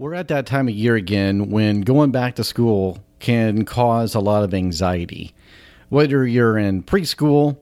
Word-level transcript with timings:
We're 0.00 0.14
at 0.14 0.28
that 0.28 0.46
time 0.46 0.66
of 0.66 0.72
year 0.74 0.94
again 0.94 1.50
when 1.50 1.82
going 1.82 2.10
back 2.10 2.36
to 2.36 2.42
school 2.42 3.04
can 3.18 3.66
cause 3.66 4.14
a 4.14 4.20
lot 4.20 4.44
of 4.44 4.54
anxiety. 4.54 5.34
Whether 5.90 6.26
you're 6.26 6.56
in 6.56 6.84
preschool, 6.84 7.58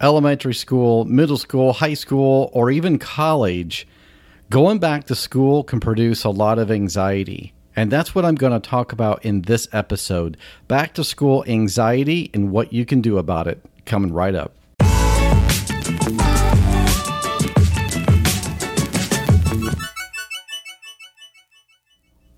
elementary 0.00 0.54
school, 0.54 1.04
middle 1.04 1.36
school, 1.36 1.72
high 1.72 1.94
school, 1.94 2.50
or 2.52 2.72
even 2.72 2.98
college, 2.98 3.86
going 4.50 4.80
back 4.80 5.04
to 5.04 5.14
school 5.14 5.62
can 5.62 5.78
produce 5.78 6.24
a 6.24 6.30
lot 6.30 6.58
of 6.58 6.72
anxiety. 6.72 7.52
And 7.76 7.88
that's 7.88 8.16
what 8.16 8.24
I'm 8.24 8.34
going 8.34 8.60
to 8.60 8.68
talk 8.68 8.90
about 8.90 9.24
in 9.24 9.42
this 9.42 9.68
episode 9.72 10.36
back 10.66 10.94
to 10.94 11.04
school 11.04 11.44
anxiety 11.46 12.32
and 12.34 12.50
what 12.50 12.72
you 12.72 12.84
can 12.84 13.00
do 13.00 13.16
about 13.16 13.46
it. 13.46 13.64
Coming 13.84 14.12
right 14.12 14.34
up. 14.34 14.56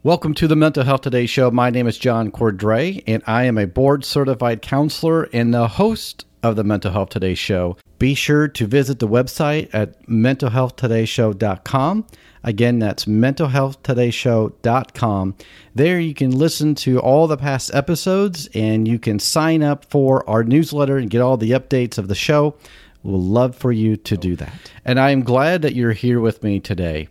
Welcome 0.04 0.34
to 0.34 0.48
the 0.48 0.56
Mental 0.56 0.82
Health 0.82 1.02
Today 1.02 1.26
show. 1.26 1.52
My 1.52 1.70
name 1.70 1.86
is 1.86 1.96
John 1.96 2.32
Cordray, 2.32 3.04
and 3.06 3.22
I 3.24 3.44
am 3.44 3.56
a 3.56 3.68
board 3.68 4.04
certified 4.04 4.60
counselor 4.60 5.28
and 5.32 5.54
the 5.54 5.68
host 5.68 6.26
of 6.42 6.56
the 6.56 6.64
Mental 6.64 6.90
Health 6.90 7.10
Today 7.10 7.36
show. 7.36 7.76
Be 8.00 8.14
sure 8.14 8.48
to 8.48 8.66
visit 8.66 8.98
the 8.98 9.06
website 9.06 9.70
at 9.72 10.04
mentalhealthtodayshow.com. 10.08 12.06
Again, 12.42 12.80
that's 12.80 13.04
mentalhealthtodayshow.com. 13.04 15.36
There 15.76 16.00
you 16.00 16.14
can 16.14 16.36
listen 16.36 16.74
to 16.74 16.98
all 16.98 17.28
the 17.28 17.36
past 17.36 17.72
episodes 17.72 18.48
and 18.54 18.88
you 18.88 18.98
can 18.98 19.20
sign 19.20 19.62
up 19.62 19.84
for 19.84 20.28
our 20.28 20.42
newsletter 20.42 20.96
and 20.96 21.10
get 21.10 21.20
all 21.20 21.36
the 21.36 21.52
updates 21.52 21.96
of 21.96 22.08
the 22.08 22.16
show. 22.16 22.56
We'll 23.02 23.20
love 23.20 23.56
for 23.56 23.72
you 23.72 23.96
to 23.96 24.16
do 24.16 24.36
that. 24.36 24.52
And 24.84 25.00
I 25.00 25.10
am 25.10 25.22
glad 25.22 25.62
that 25.62 25.74
you're 25.74 25.92
here 25.92 26.20
with 26.20 26.42
me 26.42 26.60
today. 26.60 27.08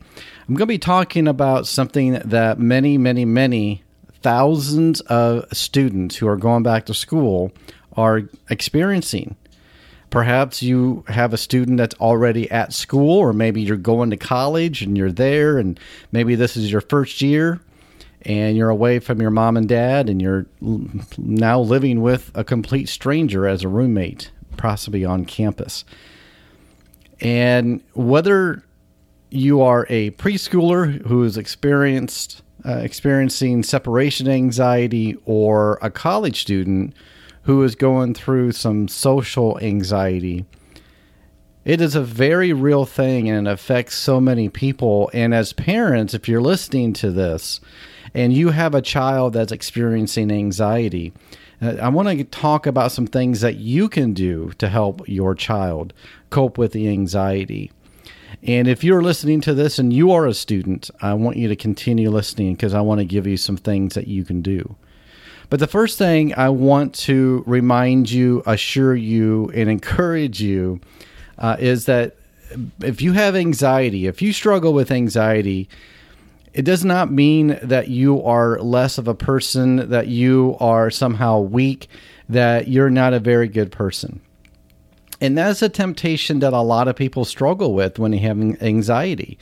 I'm 0.47 0.55
going 0.55 0.59
to 0.59 0.65
be 0.65 0.77
talking 0.77 1.27
about 1.27 1.67
something 1.67 2.13
that 2.13 2.59
many, 2.59 2.97
many, 2.97 3.25
many 3.25 3.83
thousands 4.21 5.01
of 5.01 5.45
students 5.51 6.15
who 6.15 6.27
are 6.27 6.37
going 6.37 6.63
back 6.63 6.85
to 6.85 6.93
school 6.93 7.51
are 7.97 8.21
experiencing. 8.49 9.35
Perhaps 10.09 10.61
you 10.61 11.03
have 11.07 11.33
a 11.33 11.37
student 11.37 11.77
that's 11.77 11.95
already 11.95 12.49
at 12.51 12.73
school, 12.73 13.17
or 13.17 13.33
maybe 13.33 13.61
you're 13.61 13.77
going 13.77 14.09
to 14.09 14.17
college 14.17 14.81
and 14.81 14.97
you're 14.97 15.11
there, 15.11 15.57
and 15.57 15.79
maybe 16.11 16.35
this 16.35 16.57
is 16.57 16.71
your 16.71 16.81
first 16.81 17.21
year 17.21 17.61
and 18.23 18.55
you're 18.55 18.69
away 18.69 18.99
from 18.99 19.19
your 19.19 19.31
mom 19.31 19.57
and 19.57 19.67
dad, 19.67 20.07
and 20.07 20.21
you're 20.21 20.45
now 21.17 21.59
living 21.59 22.01
with 22.01 22.29
a 22.35 22.43
complete 22.43 22.87
stranger 22.87 23.47
as 23.47 23.63
a 23.63 23.67
roommate, 23.67 24.29
possibly 24.57 25.05
on 25.05 25.25
campus. 25.25 25.85
And 27.19 27.83
whether 27.93 28.63
you 29.31 29.61
are 29.61 29.87
a 29.89 30.11
preschooler 30.11 31.05
who 31.07 31.23
is 31.23 31.37
experienced 31.37 32.41
uh, 32.63 32.77
experiencing 32.77 33.63
separation 33.63 34.27
anxiety 34.27 35.17
or 35.25 35.79
a 35.81 35.89
college 35.89 36.41
student 36.41 36.93
who 37.43 37.63
is 37.63 37.73
going 37.73 38.13
through 38.13 38.51
some 38.51 38.87
social 38.87 39.57
anxiety 39.59 40.45
it 41.63 41.79
is 41.79 41.95
a 41.95 42.01
very 42.01 42.53
real 42.53 42.85
thing 42.85 43.29
and 43.29 43.47
it 43.47 43.51
affects 43.51 43.95
so 43.95 44.19
many 44.19 44.49
people 44.49 45.09
and 45.13 45.33
as 45.33 45.53
parents 45.53 46.13
if 46.13 46.27
you're 46.27 46.41
listening 46.41 46.93
to 46.93 47.09
this 47.09 47.61
and 48.13 48.33
you 48.33 48.49
have 48.49 48.75
a 48.75 48.81
child 48.81 49.33
that's 49.33 49.51
experiencing 49.51 50.29
anxiety 50.29 51.13
I 51.61 51.89
want 51.89 52.07
to 52.09 52.23
talk 52.23 52.65
about 52.65 52.91
some 52.91 53.05
things 53.05 53.41
that 53.41 53.57
you 53.57 53.87
can 53.87 54.13
do 54.13 54.51
to 54.57 54.67
help 54.67 55.07
your 55.07 55.35
child 55.35 55.93
cope 56.31 56.57
with 56.57 56.71
the 56.71 56.87
anxiety. 56.87 57.71
And 58.41 58.67
if 58.67 58.83
you're 58.83 59.03
listening 59.03 59.41
to 59.41 59.53
this 59.53 59.77
and 59.77 59.93
you 59.93 60.11
are 60.11 60.25
a 60.25 60.33
student, 60.33 60.89
I 61.01 61.13
want 61.13 61.37
you 61.37 61.47
to 61.49 61.55
continue 61.55 62.09
listening 62.09 62.55
because 62.55 62.73
I 62.73 62.81
want 62.81 62.99
to 62.99 63.05
give 63.05 63.27
you 63.27 63.37
some 63.37 63.57
things 63.57 63.93
that 63.93 64.07
you 64.07 64.23
can 64.23 64.41
do. 64.41 64.75
But 65.51 65.59
the 65.59 65.67
first 65.67 65.97
thing 65.97 66.33
I 66.35 66.49
want 66.49 66.95
to 66.95 67.43
remind 67.45 68.09
you, 68.09 68.41
assure 68.47 68.95
you, 68.95 69.51
and 69.53 69.69
encourage 69.69 70.41
you 70.41 70.79
uh, 71.37 71.57
is 71.59 71.85
that 71.85 72.15
if 72.81 73.01
you 73.01 73.13
have 73.13 73.35
anxiety, 73.35 74.07
if 74.07 74.21
you 74.21 74.33
struggle 74.33 74.73
with 74.73 74.91
anxiety, 74.91 75.69
it 76.53 76.63
does 76.63 76.83
not 76.83 77.11
mean 77.11 77.59
that 77.63 77.87
you 77.87 78.21
are 78.23 78.59
less 78.59 78.97
of 78.97 79.07
a 79.07 79.15
person, 79.15 79.89
that 79.89 80.07
you 80.07 80.57
are 80.59 80.89
somehow 80.89 81.39
weak, 81.39 81.87
that 82.27 82.67
you're 82.67 82.89
not 82.89 83.13
a 83.13 83.19
very 83.19 83.47
good 83.47 83.71
person. 83.71 84.21
And 85.21 85.37
that's 85.37 85.61
a 85.61 85.69
temptation 85.69 86.39
that 86.39 86.53
a 86.53 86.61
lot 86.61 86.87
of 86.87 86.95
people 86.95 87.25
struggle 87.25 87.73
with 87.73 87.99
when 87.99 88.11
they 88.11 88.17
have 88.17 88.39
anxiety. 88.61 89.37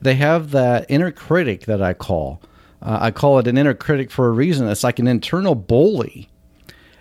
They 0.00 0.14
have 0.14 0.52
that 0.52 0.86
inner 0.88 1.10
critic 1.10 1.66
that 1.66 1.82
I 1.82 1.94
call. 1.94 2.40
Uh, 2.80 2.98
I 3.00 3.10
call 3.10 3.38
it 3.38 3.48
an 3.48 3.58
inner 3.58 3.74
critic 3.74 4.10
for 4.10 4.28
a 4.28 4.32
reason. 4.32 4.68
It's 4.68 4.84
like 4.84 4.98
an 4.98 5.08
internal 5.08 5.54
bully 5.54 6.28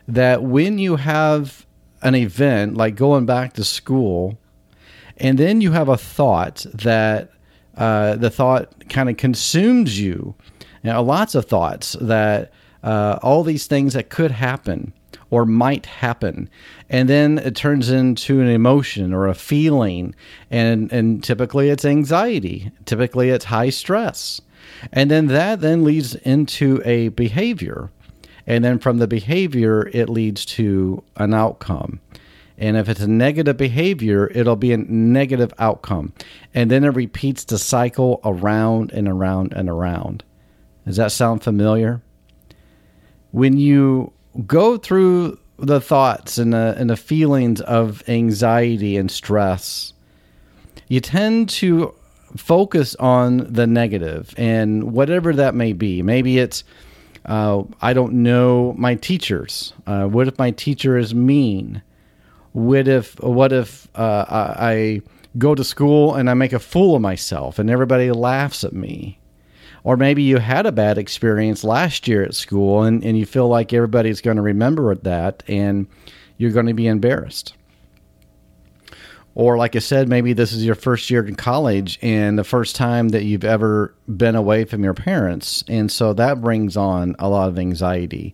that 0.08 0.44
when 0.44 0.80
you 0.80 0.96
have 0.96 1.66
an 2.02 2.16
event 2.16 2.76
like 2.76 2.96
going 2.96 3.26
back 3.26 3.54
to 3.54 3.64
school, 3.64 4.38
and 5.18 5.38
then 5.38 5.62
you 5.62 5.72
have 5.72 5.90
a 5.90 5.98
thought 5.98 6.66
that 6.74 7.32
uh, 7.78 8.16
the 8.16 8.30
thought 8.30 8.88
kind 8.90 9.10
of 9.10 9.18
consumes 9.18 10.00
you. 10.00 10.36
you 10.84 10.92
know, 10.92 11.04
lots 11.04 11.36
of 11.36 11.46
thoughts 11.46 11.96
that 12.00 12.52
uh, 12.84 13.20
all 13.22 13.44
these 13.44 13.68
things 13.68 13.94
that 13.94 14.10
could 14.10 14.32
happen 14.32 14.94
or 15.30 15.46
might 15.46 15.86
happen. 15.88 16.50
And 16.90 17.10
then 17.10 17.40
it 17.40 17.56
turns 17.56 17.90
into 17.90 18.40
an 18.40 18.48
emotion 18.48 19.14
or 19.14 19.28
a 19.28 19.34
feeling. 19.34 20.14
And, 20.52 20.92
and 20.94 21.24
typically 21.24 21.70
it's 21.70 21.86
anxiety, 21.86 22.72
typically 22.86 23.30
it's 23.30 23.46
high 23.46 23.72
stress. 23.72 24.42
And 24.92 25.10
then 25.10 25.28
that 25.28 25.62
then 25.62 25.84
leads 25.84 26.16
into 26.16 26.82
a 26.86 27.10
behavior. 27.10 27.92
And 28.48 28.64
then 28.64 28.78
from 28.78 29.00
the 29.00 29.08
behavior, 29.08 29.90
it 29.92 30.10
leads 30.10 30.46
to 30.46 31.04
an 31.18 31.34
outcome. 31.34 32.00
And 32.58 32.78
if 32.78 32.88
it's 32.88 33.02
a 33.02 33.08
negative 33.08 33.58
behavior, 33.58 34.32
it'll 34.34 34.56
be 34.56 34.72
a 34.72 34.78
negative 34.78 35.54
outcome. 35.60 36.14
And 36.54 36.72
then 36.72 36.84
it 36.84 36.90
repeats 36.90 37.44
the 37.44 37.58
cycle 37.58 38.22
around 38.24 38.92
and 38.92 39.08
around 39.08 39.54
and 39.54 39.70
around. 39.70 40.24
Does 40.86 40.98
that 40.98 41.12
sound 41.12 41.44
familiar? 41.44 42.02
When 43.32 43.58
you 43.58 44.14
go 44.46 44.78
through 44.78 45.40
the 45.58 45.82
thoughts 45.82 46.38
and 46.38 46.54
the, 46.54 46.76
and 46.78 46.90
the 46.90 46.98
feelings 46.98 47.62
of 47.62 48.08
anxiety 48.08 48.96
and 48.96 49.12
stress, 49.12 49.94
you 50.88 51.00
tend 51.00 51.50
to 51.50 51.94
focus 52.38 52.96
on 52.96 53.52
the 53.52 53.66
negative 53.66 54.34
and 54.38 54.92
whatever 54.94 55.34
that 55.34 55.56
may 55.56 55.74
be. 55.74 56.02
Maybe 56.02 56.38
it's 56.40 56.64
uh, 57.26 57.64
I 57.82 57.94
don't 57.94 58.14
know 58.14 58.76
my 58.78 58.96
teachers. 58.96 59.74
Uh, 59.88 60.06
what 60.06 60.28
if 60.28 60.38
my 60.38 60.52
teacher 60.52 60.98
is 60.98 61.16
mean? 61.16 61.82
What 62.56 62.88
if 62.88 63.22
what 63.22 63.52
if 63.52 63.90
uh, 63.96 64.24
I, 64.30 64.72
I 64.72 65.02
go 65.38 65.56
to 65.56 65.64
school 65.66 66.16
and 66.16 66.30
I 66.30 66.36
make 66.36 66.54
a 66.54 66.60
fool 66.60 66.96
of 66.96 67.02
myself 67.02 67.60
and 67.60 67.70
everybody 67.70 68.10
laughs 68.12 68.64
at 68.64 68.72
me? 68.72 69.20
Or 69.84 69.98
maybe 69.98 70.24
you 70.24 70.38
had 70.38 70.66
a 70.66 70.72
bad 70.72 70.98
experience 70.98 71.66
last 71.66 72.08
year 72.08 72.24
at 72.24 72.34
school 72.34 72.84
and, 72.84 73.04
and 73.04 73.20
you 73.20 73.26
feel 73.26 73.50
like 73.50 73.74
everybody's 73.74 74.22
going 74.22 74.38
to 74.38 74.42
remember 74.42 74.96
that 74.96 75.44
and 75.50 75.88
you're 76.38 76.54
going 76.54 76.68
to 76.68 76.74
be 76.74 76.88
embarrassed. 76.88 77.56
Or, 79.38 79.58
like 79.58 79.76
I 79.76 79.80
said, 79.80 80.08
maybe 80.08 80.32
this 80.32 80.54
is 80.54 80.66
your 80.66 80.76
first 80.76 81.10
year 81.10 81.26
in 81.26 81.36
college 81.36 82.00
and 82.02 82.40
the 82.40 82.46
first 82.46 82.74
time 82.76 83.10
that 83.10 83.26
you've 83.26 83.44
ever 83.44 83.94
been 84.08 84.34
away 84.34 84.64
from 84.64 84.82
your 84.82 84.94
parents. 84.94 85.62
And 85.68 85.92
so 85.92 86.14
that 86.14 86.40
brings 86.40 86.78
on 86.78 87.18
a 87.20 87.28
lot 87.28 87.50
of 87.50 87.60
anxiety. 87.60 88.34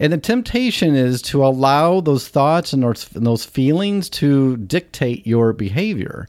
And 0.00 0.10
the 0.10 0.16
temptation 0.16 0.94
is 0.94 1.20
to 1.22 1.44
allow 1.44 2.00
those 2.00 2.28
thoughts 2.28 2.72
and 2.72 2.82
those, 2.82 3.44
feelings 3.44 4.08
to 4.08 4.56
dictate 4.56 5.26
your 5.26 5.52
behavior. 5.52 6.26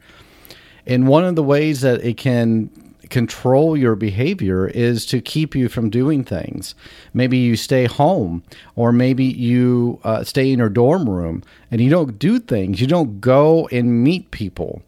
And 0.85 1.07
one 1.07 1.23
of 1.23 1.35
the 1.35 1.43
ways 1.43 1.79
that 1.81 2.03
it 2.03 2.17
can 2.17 2.69
control 3.09 3.75
your 3.75 3.95
behavior 3.95 4.67
is 4.67 5.05
to 5.07 5.21
keep 5.21 5.55
you 5.55 5.69
from 5.69 5.89
doing 5.89 6.23
things. 6.23 6.75
Maybe 7.13 7.37
you 7.37 7.55
stay 7.55 7.85
home, 7.85 8.43
or 8.75 8.91
maybe 8.91 9.25
you 9.25 9.99
uh, 10.03 10.23
stay 10.23 10.51
in 10.51 10.59
your 10.59 10.69
dorm 10.69 11.09
room 11.09 11.43
and 11.71 11.81
you 11.81 11.89
don't 11.89 12.19
do 12.19 12.39
things. 12.39 12.81
You 12.81 12.87
don't 12.87 13.19
go 13.19 13.67
and 13.71 14.03
meet 14.03 14.31
people 14.31 14.83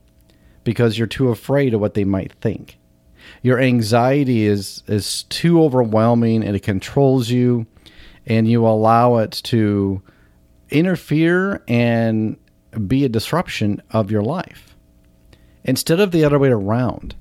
because 0.63 0.97
you're 0.97 1.07
too 1.07 1.29
afraid 1.29 1.73
of 1.73 1.81
what 1.81 1.95
they 1.95 2.03
might 2.03 2.33
think. 2.33 2.77
Your 3.41 3.59
anxiety 3.59 4.45
is 4.45 4.83
is 4.88 5.23
too 5.23 5.62
overwhelming 5.62 6.44
and 6.44 6.56
it 6.56 6.63
controls 6.63 7.29
you, 7.29 7.65
and 8.25 8.47
you 8.47 8.65
allow 8.65 9.18
it 9.18 9.31
to 9.45 10.01
interfere 10.69 11.63
and 11.68 12.38
be 12.88 13.03
a 13.03 13.09
disruption 13.09 13.81
of 13.91 14.09
your 14.09 14.21
life 14.21 14.75
instead 15.63 16.00
of 16.00 16.12
the 16.12 16.23
other 16.23 16.39
way 16.39 16.50
around. 16.50 17.15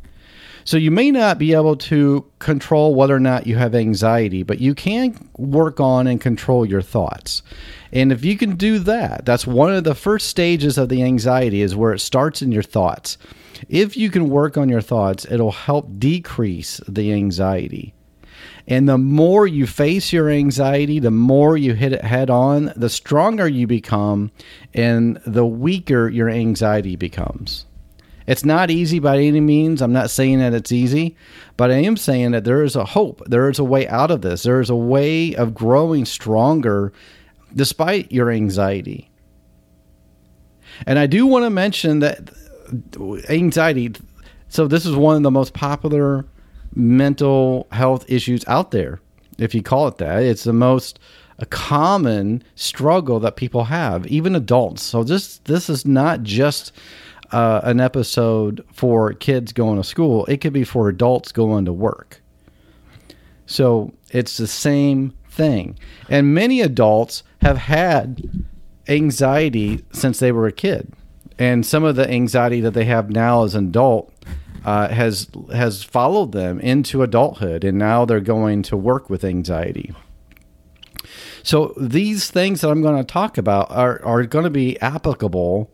So 0.65 0.77
you 0.77 0.91
may 0.91 1.11
not 1.11 1.39
be 1.39 1.55
able 1.55 1.77
to 1.77 2.25
control 2.39 2.95
whether 2.95 3.15
or 3.15 3.21
not 3.21 3.47
you 3.47 3.57
have 3.57 3.75
anxiety, 3.75 4.43
but 4.43 4.61
you 4.61 4.75
can 4.75 5.29
work 5.37 5.81
on 5.81 6.07
and 6.07 6.21
control 6.21 6.67
your 6.67 6.83
thoughts. 6.83 7.43
And 7.93 8.13
if 8.13 8.25
you 8.25 8.37
can 8.37 8.57
do 8.57 8.79
that, 8.81 9.25
that's 9.25 9.47
one 9.47 9.75
of 9.75 9.85
the 9.85 9.95
first 9.95 10.29
stages 10.29 10.79
of 10.79 10.89
the 10.89 11.03
anxiety 11.03 11.63
is 11.63 11.75
where 11.75 11.93
it 11.93 12.01
starts 12.01 12.43
in 12.43 12.53
your 12.53 12.63
thoughts. 12.63 13.19
If 13.69 13.97
you 13.97 14.11
can 14.11 14.31
work 14.31 14.57
on 14.57 14.69
your 14.69 14.81
thoughts, 14.81 15.27
it'll 15.31 15.53
help 15.53 15.99
decrease 15.99 16.81
the 16.89 17.13
anxiety. 17.13 17.95
And 18.67 18.89
the 18.89 18.99
more 18.99 19.47
you 19.47 19.67
face 19.67 20.13
your 20.13 20.31
anxiety, 20.31 20.99
the 20.99 21.11
more 21.11 21.57
you 21.57 21.75
hit 21.75 21.93
it 21.93 22.05
head 22.05 22.31
on, 22.31 22.73
the 22.77 22.89
stronger 22.89 23.49
you 23.49 23.67
become, 23.67 24.31
and 24.73 25.21
the 25.27 25.47
weaker 25.47 26.09
your 26.09 26.29
anxiety 26.29 26.97
becomes. 26.97 27.67
It's 28.27 28.45
not 28.45 28.71
easy 28.71 28.99
by 28.99 29.19
any 29.19 29.41
means. 29.41 29.83
I'm 29.83 29.93
not 29.93 30.11
saying 30.11 30.39
that 30.39 30.55
it's 30.55 30.73
easy, 30.73 31.17
but 31.57 31.71
I 31.71 31.77
am 31.77 31.97
saying 31.97 32.33
that 32.33 32.45
there 32.45 32.63
is 32.63 32.77
a 32.77 32.85
hope. 32.85 33.23
There 33.27 33.49
is 33.49 33.59
a 33.59 33.65
way 33.65 33.89
out 33.89 34.11
of 34.11 34.23
this. 34.23 34.43
There 34.43 34.61
is 34.61 34.71
a 34.71 34.77
way 34.77 35.35
of 35.35 35.55
growing 35.55 36.05
stronger 36.05 36.93
despite 37.55 38.13
your 38.13 38.31
anxiety. 38.31 39.11
And 40.87 40.99
I 40.99 41.07
do 41.07 41.27
want 41.27 41.45
to 41.45 41.51
mention 41.51 41.99
that 42.01 42.31
anxiety, 43.29 43.93
so 44.49 44.67
this 44.67 44.87
is 44.87 44.95
one 44.95 45.17
of 45.17 45.23
the 45.23 45.31
most 45.31 45.53
popular 45.53 46.27
mental 46.75 47.67
health 47.73 48.05
issues 48.09 48.45
out 48.47 48.71
there, 48.71 49.01
if 49.39 49.55
you 49.55 49.63
call 49.63 49.89
it 49.89 49.99
that. 49.99 50.23
It's 50.23 50.45
the 50.45 50.53
most 50.53 50.99
a 51.41 51.47
common 51.47 52.45
struggle 52.55 53.19
that 53.21 53.37
people 53.37 53.65
have, 53.65 54.07
even 54.07 54.37
adults. 54.37 54.83
So 54.83 55.03
this 55.03 55.39
this 55.39 55.71
is 55.71 55.87
not 55.87 56.23
just 56.23 56.73
uh, 57.33 57.61
an 57.65 57.81
episode 57.81 58.65
for 58.73 59.13
kids 59.13 59.53
going 59.53 59.77
to 59.77 59.85
school, 59.85 60.25
it 60.27 60.41
could 60.41 60.53
be 60.53 60.65
for 60.65 60.89
adults 60.89 61.33
going 61.33 61.65
to 61.65 61.73
work. 61.73 62.23
So 63.47 63.93
it's 64.11 64.37
the 64.37 64.47
same 64.47 65.15
thing. 65.29 65.79
And 66.09 66.35
many 66.35 66.61
adults 66.61 67.23
have 67.43 67.59
had 67.59 68.45
anxiety 68.89 69.85
since 69.93 70.19
they 70.19 70.33
were 70.33 70.47
a 70.47 70.53
kid. 70.53 70.93
And 71.39 71.65
some 71.65 71.85
of 71.85 71.97
the 71.97 72.09
anxiety 72.11 72.61
that 72.61 72.75
they 72.75 72.85
have 72.85 73.11
now 73.11 73.45
as 73.45 73.55
an 73.55 73.69
adult 73.69 74.13
uh, 74.65 74.89
has 74.89 75.29
has 75.53 75.83
followed 75.83 76.33
them 76.33 76.61
into 76.61 77.03
adulthood, 77.03 77.65
and 77.65 77.79
now 77.79 78.05
they're 78.05 78.21
going 78.21 78.63
to 78.65 78.77
work 78.77 79.09
with 79.09 79.25
anxiety. 79.25 79.95
So 81.43 81.73
these 81.79 82.31
things 82.31 82.61
that 82.61 82.69
I'm 82.69 82.83
going 82.83 82.99
to 82.99 83.05
talk 83.05 83.39
about 83.39 83.71
are, 83.71 84.05
are 84.05 84.25
going 84.25 84.45
to 84.45 84.51
be 84.51 84.79
applicable 84.81 85.71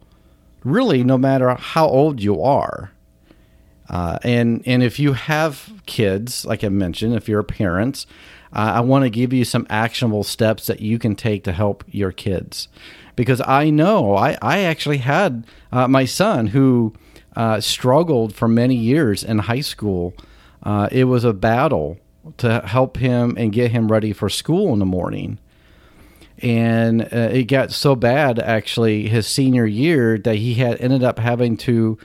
really 0.66 1.04
no 1.04 1.16
matter 1.16 1.54
how 1.54 1.86
old 1.86 2.20
you 2.20 2.42
are. 2.42 2.90
Uh, 3.88 4.18
and 4.24 4.62
and 4.66 4.82
if 4.82 4.98
you 4.98 5.12
have 5.12 5.72
kids, 5.86 6.44
like 6.44 6.64
I 6.64 6.68
mentioned, 6.68 7.14
if 7.14 7.28
you're 7.28 7.42
parents, 7.44 8.06
uh, 8.52 8.72
I 8.74 8.80
want 8.80 9.04
to 9.04 9.10
give 9.10 9.32
you 9.32 9.44
some 9.44 9.66
actionable 9.70 10.24
steps 10.24 10.66
that 10.66 10.80
you 10.80 10.98
can 10.98 11.14
take 11.14 11.44
to 11.44 11.52
help 11.52 11.84
your 11.86 12.10
kids, 12.10 12.68
because 13.14 13.40
I 13.40 13.70
know 13.70 14.16
I 14.16 14.36
I 14.42 14.58
actually 14.64 14.98
had 14.98 15.46
uh, 15.70 15.86
my 15.86 16.04
son 16.04 16.48
who 16.48 16.94
uh, 17.36 17.60
struggled 17.60 18.34
for 18.34 18.48
many 18.48 18.74
years 18.74 19.22
in 19.22 19.38
high 19.38 19.62
school. 19.62 20.14
Uh, 20.64 20.88
it 20.90 21.04
was 21.04 21.24
a 21.24 21.32
battle 21.32 21.96
to 22.38 22.60
help 22.66 22.96
him 22.96 23.36
and 23.38 23.52
get 23.52 23.70
him 23.70 23.92
ready 23.92 24.12
for 24.12 24.28
school 24.28 24.72
in 24.72 24.80
the 24.80 24.84
morning 24.84 25.38
and 26.42 27.02
uh, 27.02 27.30
it 27.32 27.44
got 27.44 27.72
so 27.72 27.94
bad 27.94 28.38
actually 28.38 29.08
his 29.08 29.26
senior 29.26 29.66
year 29.66 30.18
that 30.18 30.36
he 30.36 30.54
had 30.54 30.80
ended 30.80 31.02
up 31.02 31.18
having 31.18 31.56
to 31.56 31.98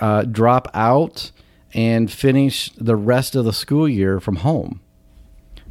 uh, 0.00 0.22
drop 0.22 0.68
out 0.74 1.30
and 1.72 2.10
finish 2.10 2.70
the 2.76 2.96
rest 2.96 3.36
of 3.36 3.44
the 3.44 3.52
school 3.52 3.88
year 3.88 4.18
from 4.18 4.36
home 4.36 4.80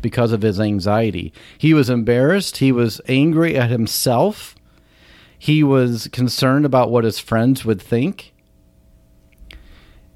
because 0.01 0.31
of 0.31 0.43
his 0.43 0.59
anxiety. 0.59 1.33
He 1.57 1.73
was 1.73 1.89
embarrassed. 1.89 2.57
He 2.57 2.71
was 2.71 3.01
angry 3.07 3.57
at 3.57 3.69
himself. 3.69 4.55
He 5.37 5.63
was 5.63 6.07
concerned 6.09 6.65
about 6.65 6.91
what 6.91 7.03
his 7.03 7.19
friends 7.19 7.65
would 7.65 7.81
think 7.81 8.33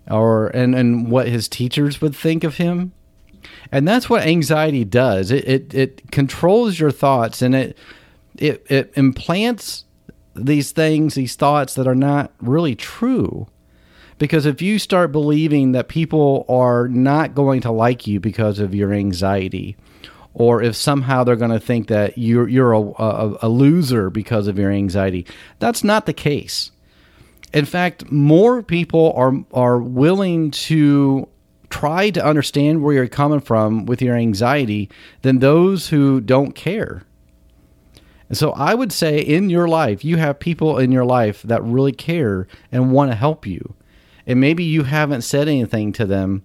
or 0.10 0.48
and, 0.48 0.76
and 0.76 1.10
what 1.10 1.28
his 1.28 1.48
teachers 1.48 2.02
would 2.02 2.16
think 2.16 2.44
of 2.44 2.58
him. 2.58 2.94
And 3.72 3.88
that's 3.88 4.10
what 4.10 4.24
anxiety 4.24 4.86
does. 4.86 5.32
It, 5.32 5.48
it, 5.48 5.74
it 5.74 6.12
controls 6.12 6.80
your 6.80 6.92
thoughts 6.92 7.42
and 7.42 7.56
it, 7.56 7.78
it, 8.38 8.66
it 8.70 8.94
implants 8.96 9.86
these 10.36 10.72
things, 10.72 11.16
these 11.16 11.36
thoughts 11.36 11.76
that 11.76 11.88
are 11.88 11.96
not 11.96 12.32
really 12.42 12.76
true. 12.76 13.48
Because 14.18 14.46
if 14.46 14.62
you 14.62 14.80
start 14.80 15.12
believing 15.12 15.72
that 15.72 15.88
people 15.88 16.46
are 16.50 16.88
not 16.88 17.34
going 17.34 17.62
to 17.62 17.72
like 17.72 18.06
you 18.06 18.20
because 18.20 18.60
of 18.60 18.76
your 18.76 18.94
anxiety, 18.94 19.78
or 20.34 20.62
if 20.62 20.76
somehow 20.76 21.24
they're 21.24 21.36
going 21.36 21.52
to 21.52 21.60
think 21.60 21.88
that 21.88 22.18
you're 22.18 22.48
you're 22.48 22.74
a, 22.74 22.82
a, 22.82 23.38
a, 23.44 23.50
loser 23.50 24.10
because 24.10 24.48
of 24.48 24.60
your 24.60 24.72
anxiety, 24.72 25.26
that's 25.60 25.84
not 25.84 26.06
the 26.06 26.14
case. 26.14 26.72
In 27.54 27.66
fact, 27.66 28.12
more 28.12 28.62
people 28.62 29.14
are 29.16 29.34
are 29.54 29.80
willing 29.80 30.52
to 30.52 31.28
try 31.70 32.10
to 32.10 32.26
understand 32.26 32.82
where 32.82 32.94
you're 32.94 33.08
coming 33.08 33.40
from 33.40 33.86
with 33.86 34.02
your 34.02 34.16
anxiety 34.16 34.90
than 35.22 35.40
those 35.40 35.90
who 35.90 36.20
don't 36.20 36.54
care. 36.54 37.04
And 38.30 38.38
so 38.38 38.52
I 38.52 38.76
would 38.76 38.92
say 38.92 39.20
in 39.20 39.50
your 39.50 39.68
life, 39.68 40.06
you 40.06 40.18
have 40.18 40.40
people 40.40 40.78
in 40.78 40.92
your 40.92 41.06
life 41.06 41.42
that 41.44 41.64
really 41.64 41.92
care 41.92 42.48
and 42.72 42.92
want 42.92 43.12
to 43.12 43.16
help 43.16 43.46
you. 43.46 43.76
And 44.28 44.40
maybe 44.40 44.64
you 44.64 44.84
haven't 44.84 45.24
said 45.24 45.48
anything 45.48 45.92
to 45.94 46.06
them 46.06 46.44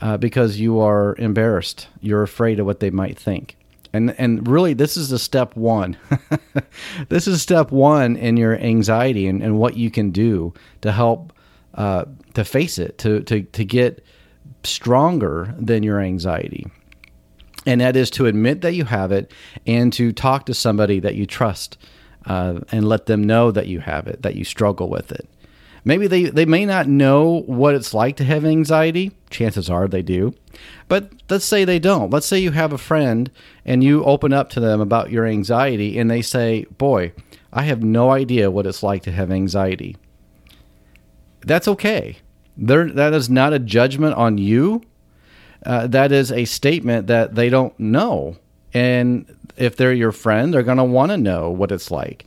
uh, 0.00 0.16
because 0.16 0.60
you 0.60 0.78
are 0.78 1.16
embarrassed. 1.18 1.88
You're 2.00 2.22
afraid 2.22 2.60
of 2.60 2.66
what 2.66 2.78
they 2.78 2.90
might 2.90 3.18
think. 3.18 3.56
And, 3.92 4.14
and 4.18 4.46
really, 4.46 4.74
this 4.74 4.96
is 4.96 5.08
the 5.08 5.18
step 5.18 5.56
one. 5.56 5.96
this 7.08 7.26
is 7.26 7.42
step 7.42 7.72
one 7.72 8.16
in 8.16 8.36
your 8.36 8.56
anxiety 8.56 9.26
and, 9.26 9.42
and 9.42 9.58
what 9.58 9.76
you 9.76 9.90
can 9.90 10.10
do 10.10 10.54
to 10.82 10.92
help 10.92 11.32
uh, 11.74 12.04
to 12.34 12.44
face 12.44 12.78
it, 12.78 12.98
to, 12.98 13.22
to, 13.22 13.42
to 13.42 13.64
get 13.64 14.04
stronger 14.64 15.54
than 15.58 15.82
your 15.82 16.00
anxiety. 16.00 16.66
And 17.66 17.80
that 17.80 17.96
is 17.96 18.10
to 18.12 18.26
admit 18.26 18.62
that 18.62 18.74
you 18.74 18.84
have 18.84 19.12
it 19.12 19.32
and 19.66 19.92
to 19.94 20.12
talk 20.12 20.46
to 20.46 20.54
somebody 20.54 21.00
that 21.00 21.16
you 21.16 21.26
trust 21.26 21.76
uh, 22.26 22.60
and 22.72 22.88
let 22.88 23.06
them 23.06 23.24
know 23.24 23.50
that 23.50 23.66
you 23.66 23.80
have 23.80 24.06
it, 24.06 24.22
that 24.22 24.36
you 24.36 24.44
struggle 24.44 24.88
with 24.88 25.12
it. 25.12 25.28
Maybe 25.84 26.06
they, 26.06 26.24
they 26.24 26.44
may 26.44 26.66
not 26.66 26.86
know 26.86 27.42
what 27.46 27.74
it's 27.74 27.94
like 27.94 28.16
to 28.16 28.24
have 28.24 28.44
anxiety. 28.44 29.12
Chances 29.30 29.70
are 29.70 29.88
they 29.88 30.02
do. 30.02 30.34
But 30.88 31.12
let's 31.30 31.44
say 31.44 31.64
they 31.64 31.78
don't. 31.78 32.10
Let's 32.10 32.26
say 32.26 32.38
you 32.38 32.50
have 32.50 32.72
a 32.72 32.78
friend 32.78 33.30
and 33.64 33.82
you 33.82 34.04
open 34.04 34.32
up 34.32 34.50
to 34.50 34.60
them 34.60 34.80
about 34.80 35.10
your 35.10 35.24
anxiety 35.24 35.98
and 35.98 36.10
they 36.10 36.22
say, 36.22 36.66
Boy, 36.76 37.12
I 37.52 37.62
have 37.62 37.82
no 37.82 38.10
idea 38.10 38.50
what 38.50 38.66
it's 38.66 38.82
like 38.82 39.02
to 39.04 39.12
have 39.12 39.30
anxiety. 39.30 39.96
That's 41.40 41.68
okay 41.68 42.18
That 42.58 43.12
is 43.14 43.30
not 43.30 43.52
a 43.52 43.58
judgment 43.58 44.14
on 44.14 44.38
you. 44.38 44.82
Uh, 45.64 45.86
that 45.88 46.12
is 46.12 46.30
a 46.32 46.44
statement 46.44 47.06
that 47.06 47.34
they 47.34 47.48
don't 47.50 47.78
know. 47.78 48.36
And 48.74 49.26
if 49.56 49.76
they're 49.76 49.92
your 49.92 50.12
friend, 50.12 50.52
they're 50.52 50.62
going 50.62 50.78
to 50.78 50.84
want 50.84 51.10
to 51.10 51.16
know 51.16 51.50
what 51.50 51.72
it's 51.72 51.90
like. 51.90 52.26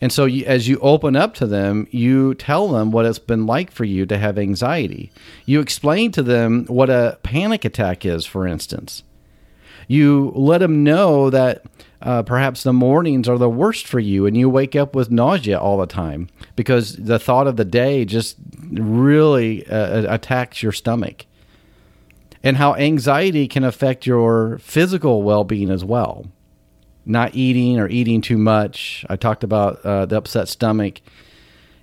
And 0.00 0.12
so, 0.12 0.26
you, 0.26 0.44
as 0.44 0.68
you 0.68 0.78
open 0.80 1.16
up 1.16 1.34
to 1.34 1.46
them, 1.46 1.86
you 1.90 2.34
tell 2.34 2.68
them 2.68 2.90
what 2.90 3.06
it's 3.06 3.18
been 3.18 3.46
like 3.46 3.70
for 3.70 3.84
you 3.84 4.04
to 4.06 4.18
have 4.18 4.38
anxiety. 4.38 5.10
You 5.46 5.60
explain 5.60 6.12
to 6.12 6.22
them 6.22 6.66
what 6.66 6.90
a 6.90 7.18
panic 7.22 7.64
attack 7.64 8.04
is, 8.04 8.26
for 8.26 8.46
instance. 8.46 9.02
You 9.86 10.32
let 10.34 10.58
them 10.58 10.82
know 10.84 11.30
that 11.30 11.62
uh, 12.02 12.22
perhaps 12.22 12.62
the 12.62 12.72
mornings 12.72 13.28
are 13.28 13.38
the 13.38 13.48
worst 13.48 13.86
for 13.86 14.00
you 14.00 14.26
and 14.26 14.36
you 14.36 14.50
wake 14.50 14.76
up 14.76 14.94
with 14.94 15.10
nausea 15.10 15.58
all 15.58 15.78
the 15.78 15.86
time 15.86 16.28
because 16.54 16.96
the 16.96 17.18
thought 17.18 17.46
of 17.46 17.56
the 17.56 17.64
day 17.64 18.04
just 18.04 18.36
really 18.72 19.66
uh, 19.66 20.12
attacks 20.12 20.62
your 20.62 20.72
stomach. 20.72 21.26
And 22.42 22.58
how 22.58 22.74
anxiety 22.74 23.48
can 23.48 23.64
affect 23.64 24.06
your 24.06 24.58
physical 24.58 25.22
well 25.22 25.44
being 25.44 25.70
as 25.70 25.84
well 25.84 26.26
not 27.06 27.34
eating 27.34 27.78
or 27.78 27.88
eating 27.88 28.20
too 28.20 28.36
much. 28.36 29.06
I 29.08 29.16
talked 29.16 29.44
about 29.44 29.80
uh, 29.84 30.06
the 30.06 30.16
upset 30.16 30.48
stomach 30.48 31.00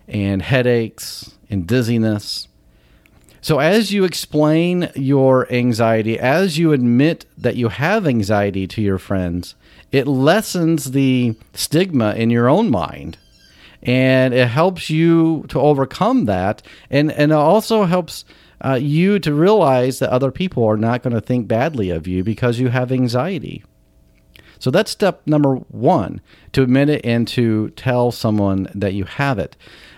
and 0.08 0.42
headaches 0.42 1.38
and 1.50 1.66
dizziness. 1.66 2.50
So, 3.44 3.60
as 3.60 3.92
you 3.92 4.06
explain 4.06 4.90
your 4.96 5.52
anxiety, 5.52 6.18
as 6.18 6.58
you 6.58 6.72
admit 6.72 7.26
that 7.38 7.58
you 7.58 7.68
have 7.68 8.08
anxiety 8.08 8.68
to 8.68 8.82
your 8.82 8.98
friends, 8.98 9.56
it 9.92 10.08
lessens 10.08 10.92
the 10.92 11.36
stigma 11.54 12.14
in 12.14 12.30
your 12.30 12.48
own 12.48 12.72
mind 12.72 13.18
and 13.82 14.34
it 14.34 14.48
helps 14.48 14.90
you 14.90 15.44
to 15.50 15.60
overcome 15.60 16.24
that. 16.24 16.62
And, 16.90 17.12
and 17.12 17.34
it 17.34 17.36
also 17.36 17.84
helps 17.84 18.24
uh, 18.64 18.76
you 18.76 19.20
to 19.20 19.34
realize 19.34 20.00
that 20.00 20.10
other 20.10 20.32
people 20.32 20.64
are 20.64 20.78
not 20.78 21.04
going 21.04 21.14
to 21.14 21.20
think 21.20 21.46
badly 21.46 21.90
of 21.90 22.08
you 22.08 22.24
because 22.24 22.60
you 22.60 22.70
have 22.70 22.94
anxiety. 22.94 23.62
So 24.58 24.72
that's 24.72 24.90
step 24.90 25.22
number 25.26 25.56
one 25.56 26.22
to 26.54 26.64
admit 26.64 26.88
it 26.88 27.02
and 27.04 27.28
to 27.28 27.72
tell 27.72 28.14
someone 28.14 28.70
that 28.74 28.94
you 28.94 29.04
have 29.04 29.38
it. 29.38 29.58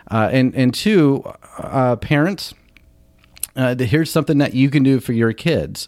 Uh, 0.09 0.29
and, 0.31 0.55
and 0.55 0.73
two, 0.73 1.23
uh, 1.59 1.97
parents, 1.97 2.55
uh, 3.55 3.75
here's 3.77 4.11
something 4.11 4.37
that 4.39 4.53
you 4.53 4.69
can 4.69 4.83
do 4.83 4.99
for 4.99 5.13
your 5.13 5.33
kids. 5.33 5.87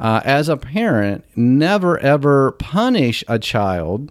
Uh, 0.00 0.20
as 0.24 0.48
a 0.48 0.56
parent, 0.56 1.24
never 1.36 1.98
ever 1.98 2.52
punish 2.52 3.22
a 3.28 3.38
child 3.38 4.10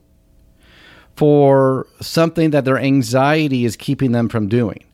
for 1.15 1.87
something 1.99 2.51
that 2.51 2.65
their 2.65 2.77
anxiety 2.77 3.65
is 3.65 3.75
keeping 3.75 4.11
them 4.11 4.29
from 4.29 4.47
doing. 4.47 4.85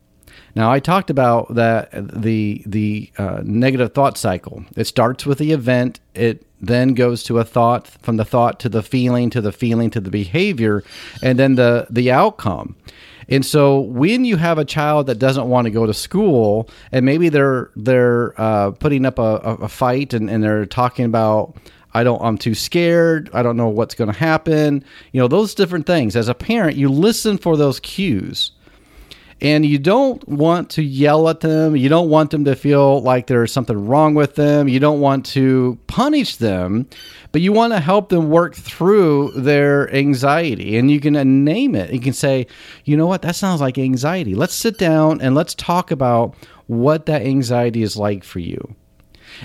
Now, 0.56 0.72
I 0.72 0.80
talked 0.80 1.12
about 1.12 1.54
that 1.54 1.92
the 1.94 2.64
the 2.66 3.12
uh, 3.20 3.42
negative 3.44 3.94
thought 3.94 4.18
cycle. 4.18 4.66
It 4.76 4.88
starts 4.88 5.24
with 5.24 5.38
the 5.38 5.52
event. 5.52 6.00
It 6.16 6.48
then 6.60 6.96
goes 6.96 7.24
to 7.26 7.38
a 7.38 7.44
thought, 7.44 7.88
from 7.88 8.18
the 8.18 8.26
thought 8.26 8.60
to 8.62 8.70
the 8.70 8.82
feeling, 8.82 9.30
to 9.30 9.42
the 9.42 9.52
feeling 9.52 9.92
to 9.92 10.00
the 10.00 10.10
behavior, 10.10 10.84
and 11.22 11.38
then 11.38 11.56
the 11.56 11.86
the 11.92 12.10
outcome. 12.10 12.76
And 13.30 13.46
so, 13.46 13.82
when 13.82 14.26
you 14.26 14.38
have 14.38 14.58
a 14.58 14.66
child 14.66 15.08
that 15.08 15.20
doesn't 15.20 15.50
want 15.50 15.66
to 15.66 15.72
go 15.72 15.86
to 15.86 15.94
school, 15.94 16.70
and 16.92 17.06
maybe 17.06 17.30
they're 17.30 17.72
they're 17.76 18.40
uh, 18.40 18.72
putting 18.72 19.06
up 19.06 19.20
a, 19.20 19.36
a 19.62 19.68
fight, 19.68 20.14
and, 20.14 20.30
and 20.30 20.44
they're 20.44 20.66
talking 20.66 21.06
about 21.06 21.56
I 21.94 22.04
don't 22.04 22.22
I'm 22.22 22.38
too 22.38 22.56
scared. 22.56 23.30
I 23.34 23.44
don't 23.44 23.58
know 23.58 23.70
what's 23.70 23.96
going 23.96 24.12
to 24.12 24.18
happen. 24.18 24.84
You 25.12 25.22
know, 25.22 25.28
those 25.28 25.56
different 25.56 25.86
things. 25.86 26.16
As 26.16 26.28
a 26.28 26.34
parent, 26.34 26.78
you 26.78 26.90
listen 26.90 27.38
for 27.38 27.58
those 27.58 27.80
cues 27.80 28.52
and 29.40 29.66
you 29.66 29.78
don't 29.78 30.28
want 30.28 30.72
to 30.72 30.84
yell 30.84 31.30
at 31.30 31.42
them. 31.42 31.76
You 31.76 31.90
don't 31.90 32.10
want 32.10 32.32
them 32.32 32.46
to 32.46 32.56
feel 32.56 33.02
like 33.02 33.28
there's 33.28 33.52
something 33.52 33.88
wrong 33.88 34.16
with 34.16 34.36
them. 34.36 34.68
You 34.68 34.80
don't 34.80 35.00
want 35.00 35.26
to 35.28 35.78
punish 35.88 36.38
them, 36.38 36.88
but 37.32 37.42
you 37.42 37.54
want 37.54 37.74
to 37.74 37.80
help 37.80 38.10
them 38.10 38.30
work 38.30 38.56
through 38.56 39.32
their 39.36 39.94
anxiety. 39.94 40.78
And 40.78 40.90
you 40.90 41.00
can 41.00 41.44
name 41.44 41.76
it. 41.76 41.94
You 41.94 42.00
can 42.00 42.14
say, 42.14 42.48
you 42.86 42.98
know 42.98 43.06
what, 43.06 43.22
that 43.22 43.36
sounds 43.36 43.62
like 43.62 43.78
anxiety. 43.78 44.34
Let's 44.34 44.56
sit 44.56 44.78
down 44.78 45.22
and 45.22 45.36
let's 45.36 45.54
talk 45.54 45.92
about 45.92 46.36
what 46.66 47.06
that 47.06 47.22
anxiety 47.22 47.84
is 47.84 47.96
like 47.96 48.24
for 48.24 48.40
you. 48.40 48.76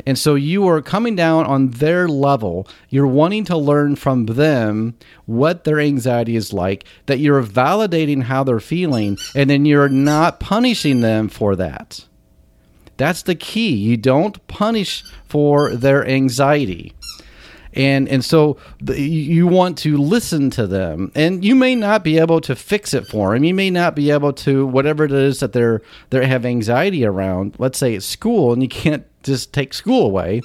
And 0.06 0.18
so 0.18 0.34
you 0.34 0.66
are 0.68 0.82
coming 0.82 1.16
down 1.16 1.46
on 1.46 1.70
their 1.70 2.08
level. 2.08 2.66
You're 2.88 3.06
wanting 3.06 3.44
to 3.46 3.56
learn 3.56 3.96
from 3.96 4.26
them 4.26 4.94
what 5.26 5.64
their 5.64 5.80
anxiety 5.80 6.36
is 6.36 6.52
like, 6.52 6.84
that 7.06 7.18
you're 7.18 7.42
validating 7.42 8.24
how 8.24 8.44
they're 8.44 8.60
feeling, 8.60 9.18
and 9.34 9.50
then 9.50 9.64
you're 9.64 9.88
not 9.88 10.40
punishing 10.40 11.00
them 11.00 11.28
for 11.28 11.56
that. 11.56 12.06
That's 12.96 13.22
the 13.22 13.34
key. 13.34 13.74
You 13.74 13.96
don't 13.96 14.46
punish 14.46 15.02
for 15.26 15.74
their 15.74 16.06
anxiety 16.06 16.94
and 17.74 18.08
and 18.08 18.24
so 18.24 18.58
the, 18.80 19.00
you 19.00 19.46
want 19.46 19.78
to 19.78 19.96
listen 19.96 20.50
to 20.50 20.66
them 20.66 21.10
and 21.14 21.44
you 21.44 21.54
may 21.54 21.74
not 21.74 22.04
be 22.04 22.18
able 22.18 22.40
to 22.40 22.54
fix 22.54 22.92
it 22.94 23.06
for 23.06 23.32
them 23.32 23.44
you 23.44 23.54
may 23.54 23.70
not 23.70 23.96
be 23.96 24.10
able 24.10 24.32
to 24.32 24.66
whatever 24.66 25.04
it 25.04 25.12
is 25.12 25.40
that 25.40 25.52
they're 25.52 25.80
they 26.10 26.26
have 26.26 26.44
anxiety 26.44 27.04
around 27.04 27.54
let's 27.58 27.78
say 27.78 27.94
it's 27.94 28.06
school 28.06 28.52
and 28.52 28.62
you 28.62 28.68
can't 28.68 29.06
just 29.22 29.52
take 29.52 29.74
school 29.74 30.06
away. 30.06 30.42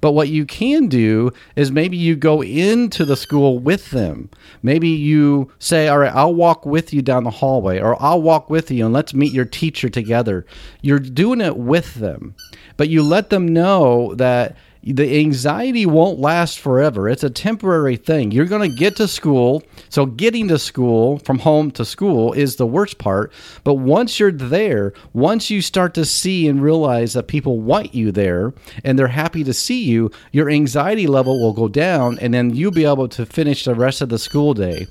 But 0.00 0.12
what 0.12 0.28
you 0.28 0.46
can 0.46 0.88
do 0.88 1.32
is 1.56 1.70
maybe 1.70 1.96
you 1.96 2.16
go 2.16 2.42
into 2.42 3.04
the 3.04 3.16
school 3.16 3.58
with 3.58 3.90
them. 3.90 4.30
Maybe 4.62 4.88
you 4.88 5.52
say, 5.58 5.88
All 5.88 5.98
right, 5.98 6.14
I'll 6.14 6.34
walk 6.34 6.64
with 6.64 6.92
you 6.92 7.02
down 7.02 7.24
the 7.24 7.30
hallway, 7.30 7.80
or 7.80 8.00
I'll 8.02 8.22
walk 8.22 8.50
with 8.50 8.70
you 8.70 8.84
and 8.84 8.94
let's 8.94 9.14
meet 9.14 9.32
your 9.32 9.44
teacher 9.44 9.88
together. 9.88 10.46
You're 10.82 10.98
doing 10.98 11.40
it 11.40 11.56
with 11.56 11.94
them, 11.94 12.34
but 12.76 12.88
you 12.88 13.02
let 13.02 13.30
them 13.30 13.52
know 13.52 14.14
that 14.14 14.56
the 14.92 15.18
anxiety 15.18 15.86
won't 15.86 16.18
last 16.18 16.58
forever. 16.58 17.08
It's 17.08 17.24
a 17.24 17.30
temporary 17.30 17.96
thing. 17.96 18.30
You're 18.30 18.46
going 18.46 18.70
to 18.70 18.76
get 18.76 18.96
to 18.96 19.08
school. 19.08 19.62
So, 19.88 20.06
getting 20.06 20.48
to 20.48 20.58
school 20.58 21.18
from 21.18 21.40
home 21.40 21.70
to 21.72 21.84
school 21.84 22.32
is 22.32 22.56
the 22.56 22.66
worst 22.66 22.98
part. 22.98 23.32
But 23.64 23.74
once 23.74 24.18
you're 24.18 24.32
there, 24.32 24.92
once 25.12 25.50
you 25.50 25.60
start 25.60 25.94
to 25.94 26.04
see 26.04 26.48
and 26.48 26.62
realize 26.62 27.12
that 27.12 27.28
people 27.28 27.60
want 27.60 27.94
you 27.94 28.12
there 28.12 28.52
and 28.84 28.98
they're 28.98 29.08
happy 29.08 29.44
to 29.44 29.54
see 29.54 29.84
you, 29.84 30.10
your 30.32 30.48
anxiety 30.50 31.06
level 31.06 31.40
will 31.40 31.52
go 31.52 31.68
down 31.68 32.18
and 32.20 32.32
then 32.32 32.54
you'll 32.54 32.70
be 32.70 32.84
able 32.84 33.08
to 33.08 33.26
finish 33.26 33.64
the 33.64 33.74
rest 33.74 34.00
of 34.00 34.08
the 34.08 34.18
school 34.18 34.54
day 34.54 34.86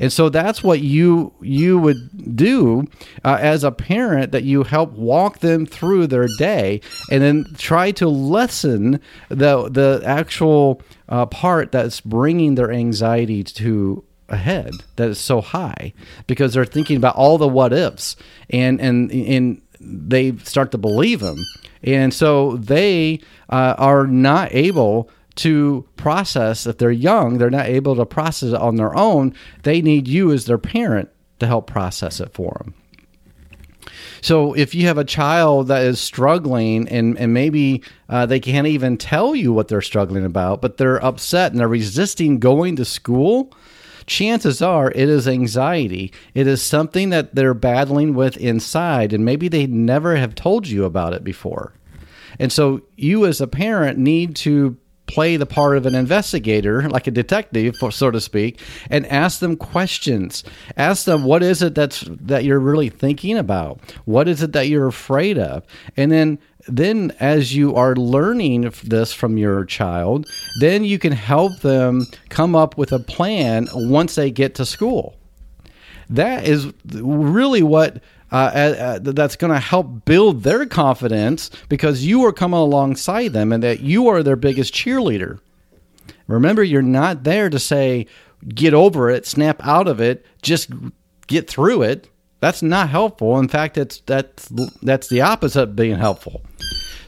and 0.00 0.12
so 0.12 0.28
that's 0.28 0.62
what 0.62 0.80
you 0.80 1.32
you 1.40 1.78
would 1.78 2.36
do 2.36 2.86
uh, 3.24 3.38
as 3.40 3.64
a 3.64 3.72
parent 3.72 4.32
that 4.32 4.44
you 4.44 4.62
help 4.62 4.92
walk 4.92 5.38
them 5.40 5.66
through 5.66 6.06
their 6.06 6.28
day 6.38 6.80
and 7.10 7.22
then 7.22 7.46
try 7.56 7.90
to 7.92 8.08
lessen 8.08 9.00
the 9.28 9.68
the 9.68 10.02
actual 10.04 10.80
uh, 11.08 11.26
part 11.26 11.72
that's 11.72 12.00
bringing 12.00 12.54
their 12.54 12.72
anxiety 12.72 13.42
to 13.42 14.02
a 14.28 14.36
head 14.36 14.72
that 14.96 15.08
is 15.08 15.20
so 15.20 15.40
high 15.40 15.92
because 16.26 16.54
they're 16.54 16.64
thinking 16.64 16.96
about 16.96 17.14
all 17.14 17.38
the 17.38 17.46
what 17.48 17.72
ifs 17.72 18.16
and 18.50 18.80
and 18.80 19.10
and 19.12 19.62
they 19.80 20.36
start 20.38 20.72
to 20.72 20.78
believe 20.78 21.20
them. 21.20 21.38
And 21.82 22.12
so 22.12 22.56
they 22.56 23.20
uh, 23.50 23.74
are 23.78 24.06
not 24.06 24.52
able 24.52 25.10
to 25.36 25.86
process 25.96 26.66
if 26.66 26.78
they're 26.78 26.90
young 26.90 27.38
they're 27.38 27.50
not 27.50 27.66
able 27.66 27.96
to 27.96 28.06
process 28.06 28.50
it 28.50 28.54
on 28.54 28.76
their 28.76 28.94
own 28.96 29.34
they 29.62 29.80
need 29.80 30.08
you 30.08 30.32
as 30.32 30.46
their 30.46 30.58
parent 30.58 31.08
to 31.38 31.46
help 31.46 31.66
process 31.66 32.20
it 32.20 32.32
for 32.32 32.56
them 32.60 32.74
so 34.20 34.54
if 34.54 34.74
you 34.74 34.86
have 34.86 34.98
a 34.98 35.04
child 35.04 35.68
that 35.68 35.82
is 35.82 36.00
struggling 36.00 36.88
and, 36.88 37.16
and 37.18 37.32
maybe 37.32 37.82
uh, 38.08 38.26
they 38.26 38.40
can't 38.40 38.66
even 38.66 38.96
tell 38.96 39.36
you 39.36 39.52
what 39.52 39.68
they're 39.68 39.82
struggling 39.82 40.24
about 40.24 40.60
but 40.60 40.76
they're 40.76 41.04
upset 41.04 41.52
and 41.52 41.60
they're 41.60 41.68
resisting 41.68 42.38
going 42.38 42.76
to 42.76 42.84
school 42.84 43.52
chances 44.06 44.62
are 44.62 44.90
it 44.90 45.08
is 45.08 45.28
anxiety. 45.28 46.12
It 46.34 46.46
is 46.46 46.62
something 46.62 47.10
that 47.10 47.34
they're 47.34 47.54
battling 47.54 48.14
with 48.14 48.36
inside, 48.36 49.12
and 49.12 49.24
maybe 49.24 49.48
they 49.48 49.66
never 49.66 50.16
have 50.16 50.34
told 50.34 50.68
you 50.68 50.84
about 50.84 51.12
it 51.12 51.24
before. 51.24 51.74
And 52.38 52.52
so 52.52 52.82
you, 52.96 53.26
as 53.26 53.40
a 53.40 53.46
parent, 53.46 53.98
need 53.98 54.36
to 54.36 54.76
play 55.06 55.36
the 55.36 55.46
part 55.46 55.76
of 55.76 55.86
an 55.86 55.94
investigator, 55.94 56.88
like 56.88 57.06
a 57.06 57.10
detective, 57.10 57.76
so 57.90 58.10
to 58.10 58.20
speak, 58.20 58.60
and 58.90 59.06
ask 59.06 59.40
them 59.40 59.56
questions. 59.56 60.44
Ask 60.76 61.04
them 61.04 61.24
what 61.24 61.42
is 61.42 61.62
it 61.62 61.74
that's 61.74 62.04
that 62.08 62.44
you're 62.44 62.60
really 62.60 62.88
thinking 62.88 63.38
about. 63.38 63.80
What 64.04 64.28
is 64.28 64.42
it 64.42 64.52
that 64.52 64.68
you're 64.68 64.86
afraid 64.88 65.38
of, 65.38 65.64
and 65.96 66.10
then 66.10 66.38
then 66.68 67.14
as 67.20 67.54
you 67.54 67.76
are 67.76 67.94
learning 67.94 68.72
this 68.82 69.12
from 69.12 69.38
your 69.38 69.64
child, 69.64 70.28
then 70.60 70.84
you 70.84 70.98
can 70.98 71.12
help 71.12 71.60
them 71.60 72.06
come 72.28 72.56
up 72.56 72.76
with 72.76 72.92
a 72.92 72.98
plan 72.98 73.68
once 73.72 74.16
they 74.16 74.30
get 74.30 74.56
to 74.56 74.66
school. 74.66 75.16
That 76.10 76.46
is 76.46 76.72
really 76.84 77.62
what 77.62 78.02
uh, 78.32 78.34
uh, 78.34 78.98
that's 79.00 79.36
going 79.36 79.52
to 79.52 79.60
help 79.60 80.04
build 80.04 80.42
their 80.42 80.66
confidence 80.66 81.50
because 81.68 82.04
you 82.04 82.24
are 82.24 82.32
coming 82.32 82.58
alongside 82.58 83.32
them 83.32 83.52
and 83.52 83.62
that 83.62 83.80
you 83.80 84.08
are 84.08 84.22
their 84.22 84.36
biggest 84.36 84.74
cheerleader. 84.74 85.38
Remember, 86.26 86.62
you're 86.62 86.82
not 86.82 87.22
there 87.22 87.48
to 87.48 87.58
say, 87.58 88.06
get 88.48 88.74
over 88.74 89.10
it, 89.10 89.26
snap 89.26 89.64
out 89.64 89.86
of 89.86 90.00
it, 90.00 90.26
just 90.42 90.70
get 91.26 91.48
through 91.48 91.82
it. 91.82 92.08
That's 92.40 92.62
not 92.62 92.90
helpful. 92.90 93.38
In 93.38 93.48
fact, 93.48 93.78
it's 93.78 94.00
that's 94.00 94.48
that's 94.82 95.08
the 95.08 95.22
opposite 95.22 95.62
of 95.62 95.76
being 95.76 95.96
helpful. 95.96 96.42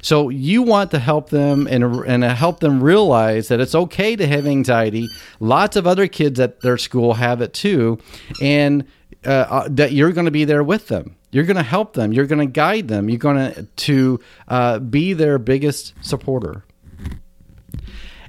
So 0.01 0.29
you 0.29 0.63
want 0.63 0.91
to 0.93 0.99
help 0.99 1.31
them 1.31 1.67
and 1.67 1.85
and 2.07 2.25
help 2.25 2.61
them 2.61 2.83
realize 2.83 3.49
that 3.49 3.61
it's 3.61 3.75
okay 3.75 4.17
to 4.17 4.27
have 4.27 4.47
anxiety. 4.47 5.09
Lots 5.41 5.77
of 5.77 5.87
other 5.87 6.07
kids 6.07 6.41
at 6.41 6.61
their 6.61 6.79
school 6.79 7.15
have 7.15 7.41
it 7.41 7.53
too, 7.53 7.99
and 8.41 8.87
uh, 9.25 9.31
uh 9.31 9.69
that 9.71 9.93
you're 9.93 10.13
going 10.13 10.27
to 10.27 10.31
be 10.31 10.45
there 10.45 10.63
with 10.63 10.89
them. 10.89 11.17
You're 11.31 11.45
going 11.45 11.57
to 11.57 11.63
help 11.63 11.93
them. 11.93 12.13
You're 12.13 12.27
going 12.27 12.47
to 12.47 12.53
guide 12.53 12.89
them. 12.89 13.09
You're 13.09 13.19
going 13.19 13.53
to 13.53 13.63
to 13.65 14.21
uh, 14.49 14.79
be 14.79 15.13
their 15.13 15.39
biggest 15.39 15.93
supporter. 16.01 16.65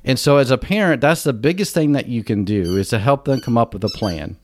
And 0.04 0.18
so, 0.18 0.38
as 0.38 0.52
a 0.52 0.58
parent, 0.58 1.02
that's 1.02 1.24
the 1.24 1.34
biggest 1.34 1.74
thing 1.74 1.92
that 1.92 2.08
you 2.08 2.24
can 2.24 2.46
do 2.46 2.78
is 2.78 2.90
to 2.90 3.00
help 3.00 3.26
them 3.26 3.42
come 3.42 3.58
up 3.58 3.74
with 3.74 3.84
a 3.84 3.90
plan. 3.90 4.38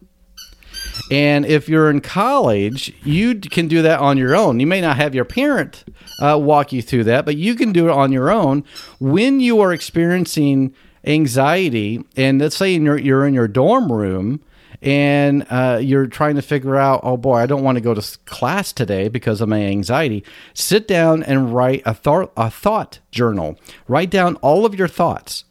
And 1.12 1.46
if 1.46 1.70
you're 1.70 1.90
in 1.90 2.02
college, 2.02 2.94
you 3.04 3.36
can 3.40 3.68
do 3.68 3.82
that 3.82 4.00
on 4.00 4.18
your 4.18 4.36
own. 4.36 4.60
You 4.60 4.68
may 4.68 4.82
not 4.82 4.98
have 4.98 5.14
your 5.14 5.26
parent 5.26 5.84
uh, 6.22 6.40
walk 6.42 6.72
you 6.72 6.82
through 6.82 7.06
that, 7.06 7.26
but 7.26 7.38
you 7.38 7.56
can 7.56 7.72
do 7.72 7.88
it 7.88 7.92
on 7.92 8.12
your 8.12 8.32
own 8.32 8.64
when 9.00 9.40
you 9.40 9.60
are 9.62 9.74
experiencing 9.74 10.74
anxiety. 11.04 12.04
And 12.16 12.40
let's 12.40 12.56
say 12.56 12.74
you're, 12.74 12.98
you're 12.98 13.28
in 13.28 13.34
your 13.34 13.48
dorm 13.48 13.92
room 13.92 14.42
and 14.82 15.46
uh, 15.50 15.80
you're 15.82 16.08
trying 16.08 16.36
to 16.36 16.42
figure 16.42 16.76
out, 16.76 17.02
oh 17.04 17.18
boy, 17.18 17.38
I 17.38 17.46
don't 17.46 17.64
want 17.64 17.78
to 17.78 17.82
go 17.82 17.94
to 17.94 18.18
class 18.26 18.72
today 18.72 19.08
because 19.08 19.42
of 19.42 19.50
my 19.50 19.62
anxiety. 19.62 20.24
Sit 20.54 20.88
down 20.88 21.24
and 21.24 21.54
write 21.54 21.82
a, 21.86 21.94
th- 21.94 22.30
a 22.38 22.50
thought 22.50 23.00
journal. 23.12 23.58
Write 23.88 24.10
down 24.10 24.36
all 24.38 24.66
of 24.66 24.76
your 24.76 24.88
thoughts 24.88 25.46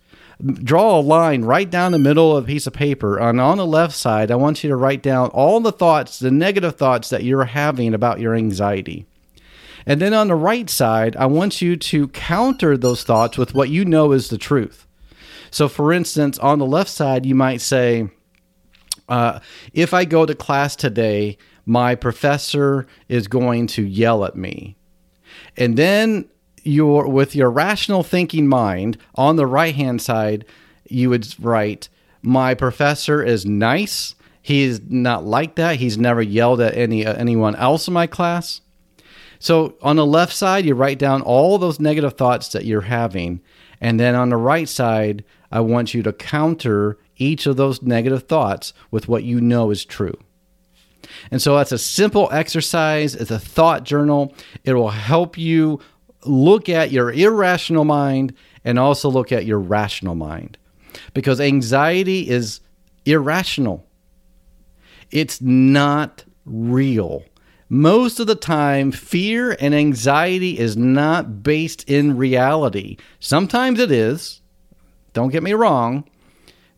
draw 0.52 0.98
a 0.98 1.00
line 1.00 1.44
right 1.44 1.70
down 1.70 1.92
the 1.92 1.98
middle 1.98 2.36
of 2.36 2.44
a 2.44 2.46
piece 2.46 2.66
of 2.66 2.72
paper. 2.72 3.18
And 3.18 3.40
on 3.40 3.58
the 3.58 3.66
left 3.66 3.94
side, 3.94 4.30
I 4.30 4.36
want 4.36 4.62
you 4.62 4.70
to 4.70 4.76
write 4.76 5.02
down 5.02 5.28
all 5.28 5.60
the 5.60 5.72
thoughts, 5.72 6.18
the 6.18 6.30
negative 6.30 6.76
thoughts 6.76 7.08
that 7.10 7.24
you're 7.24 7.44
having 7.44 7.94
about 7.94 8.20
your 8.20 8.34
anxiety. 8.34 9.06
And 9.86 10.00
then 10.00 10.14
on 10.14 10.28
the 10.28 10.34
right 10.34 10.68
side, 10.70 11.14
I 11.16 11.26
want 11.26 11.60
you 11.60 11.76
to 11.76 12.08
counter 12.08 12.76
those 12.76 13.04
thoughts 13.04 13.36
with 13.36 13.54
what 13.54 13.68
you 13.68 13.84
know 13.84 14.12
is 14.12 14.28
the 14.28 14.38
truth. 14.38 14.86
So, 15.50 15.68
for 15.68 15.92
instance, 15.92 16.38
on 16.38 16.58
the 16.58 16.66
left 16.66 16.90
side, 16.90 17.26
you 17.26 17.34
might 17.34 17.60
say, 17.60 18.08
uh, 19.08 19.40
if 19.72 19.92
I 19.92 20.04
go 20.04 20.26
to 20.26 20.34
class 20.34 20.76
today, 20.76 21.36
my 21.66 21.94
professor 21.94 22.86
is 23.08 23.28
going 23.28 23.66
to 23.68 23.82
yell 23.82 24.24
at 24.24 24.36
me. 24.36 24.76
And 25.56 25.76
then 25.76 26.26
your 26.62 27.08
with 27.08 27.36
your 27.36 27.50
rational 27.50 28.02
thinking 28.02 28.46
mind 28.46 28.96
on 29.14 29.36
the 29.36 29.46
right 29.46 29.74
hand 29.74 30.00
side, 30.00 30.44
you 30.88 31.10
would 31.10 31.26
write, 31.38 31.88
"My 32.22 32.54
professor 32.54 33.22
is 33.22 33.44
nice. 33.44 34.14
He's 34.40 34.80
not 34.88 35.24
like 35.24 35.54
that. 35.56 35.76
He's 35.76 35.98
never 35.98 36.22
yelled 36.22 36.60
at 36.60 36.76
any 36.76 37.06
uh, 37.06 37.14
anyone 37.14 37.56
else 37.56 37.88
in 37.88 37.94
my 37.94 38.06
class." 38.06 38.60
So 39.38 39.74
on 39.82 39.96
the 39.96 40.06
left 40.06 40.32
side, 40.32 40.64
you 40.64 40.74
write 40.74 40.98
down 40.98 41.20
all 41.20 41.58
those 41.58 41.78
negative 41.80 42.14
thoughts 42.14 42.48
that 42.48 42.64
you're 42.64 42.82
having, 42.82 43.40
and 43.80 44.00
then 44.00 44.14
on 44.14 44.30
the 44.30 44.36
right 44.36 44.68
side, 44.68 45.24
I 45.52 45.60
want 45.60 45.92
you 45.92 46.02
to 46.02 46.12
counter 46.12 46.98
each 47.16 47.46
of 47.46 47.56
those 47.56 47.82
negative 47.82 48.24
thoughts 48.24 48.72
with 48.90 49.08
what 49.08 49.24
you 49.24 49.40
know 49.40 49.70
is 49.70 49.84
true. 49.84 50.16
And 51.30 51.40
so 51.40 51.56
that's 51.56 51.72
a 51.72 51.78
simple 51.78 52.28
exercise. 52.32 53.14
It's 53.14 53.30
a 53.30 53.38
thought 53.38 53.84
journal. 53.84 54.34
It 54.64 54.74
will 54.74 54.90
help 54.90 55.36
you 55.38 55.80
look 56.24 56.68
at 56.68 56.90
your 56.90 57.12
irrational 57.12 57.84
mind 57.84 58.34
and 58.64 58.78
also 58.78 59.10
look 59.10 59.32
at 59.32 59.44
your 59.44 59.58
rational 59.58 60.14
mind. 60.14 60.56
Because 61.12 61.40
anxiety 61.40 62.28
is 62.28 62.60
irrational, 63.04 63.86
it's 65.10 65.40
not 65.40 66.24
real. 66.46 67.24
Most 67.68 68.20
of 68.20 68.26
the 68.26 68.34
time, 68.34 68.92
fear 68.92 69.56
and 69.58 69.74
anxiety 69.74 70.58
is 70.58 70.76
not 70.76 71.42
based 71.42 71.88
in 71.88 72.16
reality. 72.16 72.96
Sometimes 73.20 73.80
it 73.80 73.90
is. 73.90 74.40
Don't 75.12 75.30
get 75.30 75.42
me 75.42 75.54
wrong. 75.54 76.08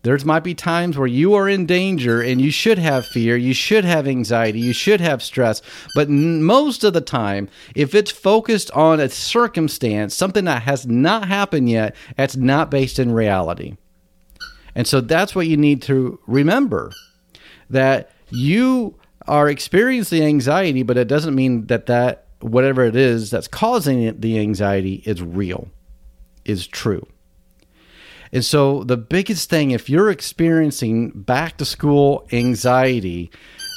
There 0.06 0.16
might 0.24 0.44
be 0.44 0.54
times 0.54 0.96
where 0.96 1.08
you 1.08 1.34
are 1.34 1.48
in 1.48 1.66
danger 1.66 2.22
and 2.22 2.40
you 2.40 2.52
should 2.52 2.78
have 2.78 3.04
fear, 3.06 3.36
you 3.36 3.52
should 3.52 3.84
have 3.84 4.06
anxiety, 4.06 4.60
you 4.60 4.72
should 4.72 5.00
have 5.00 5.20
stress. 5.20 5.60
But 5.96 6.08
most 6.08 6.84
of 6.84 6.92
the 6.92 7.00
time, 7.00 7.48
if 7.74 7.92
it's 7.92 8.12
focused 8.12 8.70
on 8.70 9.00
a 9.00 9.08
circumstance, 9.08 10.14
something 10.14 10.44
that 10.44 10.62
has 10.62 10.86
not 10.86 11.26
happened 11.26 11.68
yet, 11.68 11.96
that's 12.16 12.36
not 12.36 12.70
based 12.70 13.00
in 13.00 13.10
reality. 13.10 13.76
And 14.76 14.86
so 14.86 15.00
that's 15.00 15.34
what 15.34 15.48
you 15.48 15.56
need 15.56 15.82
to 15.82 16.20
remember 16.28 16.92
that 17.68 18.12
you 18.30 18.94
are 19.26 19.48
experiencing 19.48 20.22
anxiety, 20.22 20.84
but 20.84 20.96
it 20.96 21.08
doesn't 21.08 21.34
mean 21.34 21.66
that 21.66 21.86
that 21.86 22.26
whatever 22.38 22.84
it 22.84 22.94
is 22.94 23.32
that's 23.32 23.48
causing 23.48 24.20
the 24.20 24.38
anxiety 24.38 25.02
is 25.04 25.20
real, 25.20 25.68
is 26.44 26.64
true. 26.68 27.08
And 28.36 28.44
so, 28.44 28.84
the 28.84 28.98
biggest 28.98 29.48
thing, 29.48 29.70
if 29.70 29.88
you're 29.88 30.10
experiencing 30.10 31.08
back 31.08 31.56
to 31.56 31.64
school 31.64 32.28
anxiety, 32.30 33.30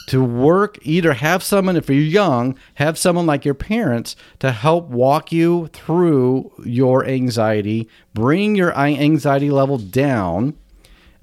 to 0.07 0.21
work, 0.21 0.77
either 0.81 1.13
have 1.13 1.41
someone, 1.43 1.77
if 1.77 1.87
you're 1.87 1.97
young, 1.99 2.57
have 2.73 2.97
someone 2.97 3.25
like 3.25 3.45
your 3.45 3.53
parents 3.53 4.17
to 4.39 4.51
help 4.51 4.89
walk 4.89 5.31
you 5.31 5.67
through 5.67 6.51
your 6.65 7.05
anxiety, 7.05 7.87
bring 8.13 8.53
your 8.53 8.77
anxiety 8.77 9.49
level 9.49 9.77
down. 9.77 10.57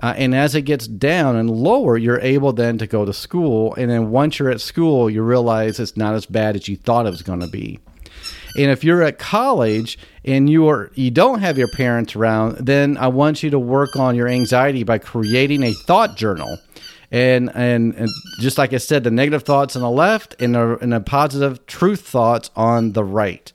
Uh, 0.02 0.14
and 0.16 0.34
as 0.34 0.54
it 0.54 0.62
gets 0.62 0.86
down 0.86 1.36
and 1.36 1.50
lower, 1.50 1.98
you're 1.98 2.20
able 2.20 2.54
then 2.54 2.78
to 2.78 2.86
go 2.86 3.04
to 3.04 3.12
school. 3.12 3.74
And 3.74 3.90
then 3.90 4.10
once 4.10 4.38
you're 4.38 4.50
at 4.50 4.62
school, 4.62 5.10
you 5.10 5.22
realize 5.22 5.78
it's 5.78 5.94
not 5.94 6.14
as 6.14 6.24
bad 6.24 6.56
as 6.56 6.68
you 6.68 6.76
thought 6.78 7.06
it 7.06 7.10
was 7.10 7.20
going 7.20 7.40
to 7.40 7.48
be. 7.48 7.80
And 8.56 8.70
if 8.70 8.82
you're 8.82 9.02
at 9.02 9.18
college 9.18 9.98
and 10.24 10.48
you 10.48 10.68
are 10.68 10.90
you 10.94 11.10
don't 11.10 11.40
have 11.40 11.58
your 11.58 11.68
parents 11.68 12.16
around, 12.16 12.66
then 12.66 12.96
I 12.96 13.08
want 13.08 13.42
you 13.42 13.50
to 13.50 13.58
work 13.58 13.96
on 13.96 14.16
your 14.16 14.28
anxiety 14.28 14.82
by 14.82 14.98
creating 14.98 15.62
a 15.62 15.72
thought 15.72 16.16
journal. 16.16 16.58
And, 17.10 17.54
and, 17.54 17.94
and 17.94 18.08
just 18.40 18.58
like 18.58 18.72
I 18.72 18.78
said, 18.78 19.04
the 19.04 19.10
negative 19.10 19.44
thoughts 19.44 19.76
on 19.76 19.82
the 19.82 19.90
left 19.90 20.34
and 20.40 20.54
the, 20.54 20.76
and 20.78 20.92
the 20.92 21.00
positive 21.00 21.64
truth 21.66 22.00
thoughts 22.00 22.50
on 22.56 22.92
the 22.92 23.04
right. 23.04 23.52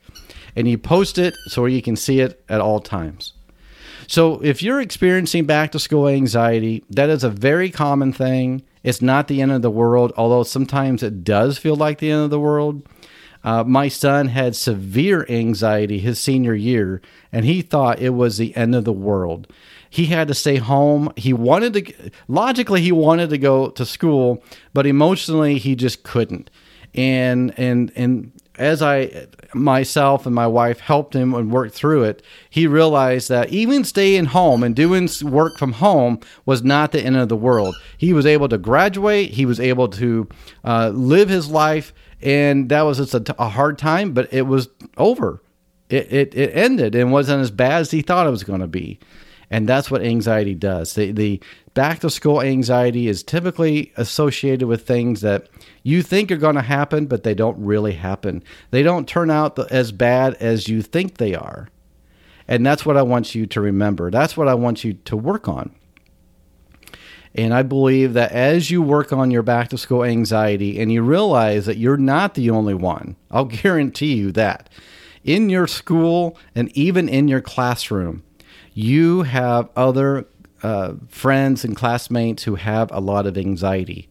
And 0.55 0.67
you 0.67 0.77
post 0.77 1.17
it 1.17 1.35
so 1.47 1.65
you 1.65 1.81
can 1.81 1.95
see 1.95 2.21
it 2.21 2.43
at 2.47 2.61
all 2.61 2.79
times. 2.79 3.33
So 4.07 4.39
if 4.41 4.61
you're 4.61 4.81
experiencing 4.81 5.45
back 5.45 5.71
to 5.71 5.79
school 5.79 6.07
anxiety, 6.07 6.83
that 6.89 7.09
is 7.09 7.23
a 7.23 7.29
very 7.29 7.69
common 7.69 8.13
thing. 8.13 8.63
It's 8.83 9.01
not 9.01 9.27
the 9.27 9.41
end 9.41 9.51
of 9.51 9.61
the 9.61 9.71
world, 9.71 10.11
although 10.17 10.43
sometimes 10.43 11.03
it 11.03 11.23
does 11.23 11.57
feel 11.57 11.75
like 11.75 11.99
the 11.99 12.11
end 12.11 12.23
of 12.23 12.29
the 12.29 12.39
world. 12.39 12.83
Uh, 13.43 13.63
my 13.63 13.87
son 13.87 14.27
had 14.27 14.55
severe 14.55 15.25
anxiety 15.29 15.99
his 15.99 16.19
senior 16.19 16.53
year, 16.53 17.01
and 17.31 17.45
he 17.45 17.61
thought 17.61 17.99
it 17.99 18.11
was 18.11 18.37
the 18.37 18.55
end 18.55 18.75
of 18.75 18.85
the 18.85 18.93
world. 18.93 19.47
He 19.89 20.05
had 20.05 20.27
to 20.27 20.33
stay 20.33 20.57
home. 20.57 21.11
He 21.17 21.33
wanted 21.33 21.73
to, 21.73 22.11
logically, 22.27 22.81
he 22.81 22.91
wanted 22.91 23.29
to 23.31 23.37
go 23.37 23.69
to 23.69 23.85
school, 23.85 24.43
but 24.73 24.85
emotionally, 24.85 25.57
he 25.57 25.75
just 25.75 26.03
couldn't. 26.03 26.49
And 26.93 27.57
and 27.57 27.91
and 27.95 28.31
as 28.55 28.81
I 28.81 29.27
myself 29.53 30.25
and 30.25 30.35
my 30.35 30.47
wife 30.47 30.79
helped 30.79 31.15
him 31.15 31.33
and 31.33 31.51
worked 31.51 31.73
through 31.73 32.03
it, 32.03 32.21
he 32.49 32.67
realized 32.67 33.29
that 33.29 33.49
even 33.49 33.83
staying 33.83 34.25
home 34.25 34.61
and 34.61 34.75
doing 34.75 35.09
work 35.23 35.57
from 35.57 35.73
home 35.73 36.19
was 36.45 36.63
not 36.63 36.91
the 36.91 37.01
end 37.01 37.15
of 37.17 37.29
the 37.29 37.35
world. 37.35 37.75
He 37.97 38.13
was 38.13 38.25
able 38.25 38.49
to 38.49 38.57
graduate. 38.57 39.31
He 39.31 39.45
was 39.45 39.59
able 39.59 39.87
to 39.89 40.27
uh, 40.63 40.91
live 40.93 41.29
his 41.29 41.49
life 41.49 41.93
and 42.23 42.69
that 42.69 42.81
was 42.81 42.97
just 42.97 43.13
a, 43.13 43.35
a 43.39 43.49
hard 43.49 43.77
time, 43.77 44.13
but 44.13 44.31
it 44.33 44.43
was 44.43 44.69
over. 44.97 45.41
It, 45.89 46.11
it, 46.11 46.35
it 46.35 46.55
ended 46.55 46.95
and 46.95 47.11
wasn't 47.11 47.41
as 47.41 47.51
bad 47.51 47.81
as 47.81 47.91
he 47.91 48.01
thought 48.01 48.27
it 48.27 48.31
was 48.31 48.43
going 48.43 48.61
to 48.61 48.67
be. 48.67 48.99
And 49.49 49.67
that's 49.67 49.91
what 49.91 50.01
anxiety 50.01 50.55
does. 50.55 50.93
The, 50.93 51.11
the 51.11 51.41
back 51.73 51.99
to 51.99 52.09
school 52.09 52.41
anxiety 52.41 53.09
is 53.09 53.21
typically 53.21 53.91
associated 53.97 54.65
with 54.65 54.87
things 54.87 55.19
that 55.21 55.49
you 55.83 56.01
think 56.01 56.31
are 56.31 56.37
going 56.37 56.55
to 56.55 56.61
happen, 56.61 57.05
but 57.05 57.23
they 57.23 57.33
don't 57.33 57.61
really 57.61 57.93
happen. 57.93 58.43
They 58.69 58.81
don't 58.81 59.09
turn 59.09 59.29
out 59.29 59.59
as 59.69 59.91
bad 59.91 60.35
as 60.35 60.69
you 60.69 60.81
think 60.81 61.17
they 61.17 61.35
are. 61.35 61.67
And 62.47 62.65
that's 62.65 62.85
what 62.85 62.95
I 62.95 63.01
want 63.01 63.35
you 63.35 63.45
to 63.47 63.61
remember. 63.61 64.09
That's 64.09 64.37
what 64.37 64.47
I 64.47 64.53
want 64.53 64.85
you 64.85 64.93
to 64.93 65.17
work 65.17 65.49
on. 65.49 65.75
And 67.33 67.53
I 67.53 67.63
believe 67.63 68.13
that 68.13 68.31
as 68.31 68.69
you 68.69 68.81
work 68.81 69.13
on 69.13 69.31
your 69.31 69.43
back 69.43 69.69
to 69.69 69.77
school 69.77 70.03
anxiety 70.03 70.79
and 70.79 70.91
you 70.91 71.01
realize 71.01 71.65
that 71.65 71.77
you're 71.77 71.97
not 71.97 72.33
the 72.33 72.49
only 72.49 72.73
one, 72.73 73.15
I'll 73.29 73.45
guarantee 73.63 74.15
you 74.15 74.31
that 74.33 74.69
in 75.23 75.49
your 75.49 75.67
school 75.67 76.37
and 76.55 76.75
even 76.75 77.07
in 77.07 77.27
your 77.27 77.41
classroom, 77.41 78.23
you 78.73 79.23
have 79.23 79.69
other 79.75 80.25
uh, 80.63 80.93
friends 81.07 81.63
and 81.63 81.75
classmates 81.75 82.43
who 82.43 82.55
have 82.55 82.91
a 82.91 82.99
lot 82.99 83.25
of 83.25 83.37
anxiety. 83.37 84.09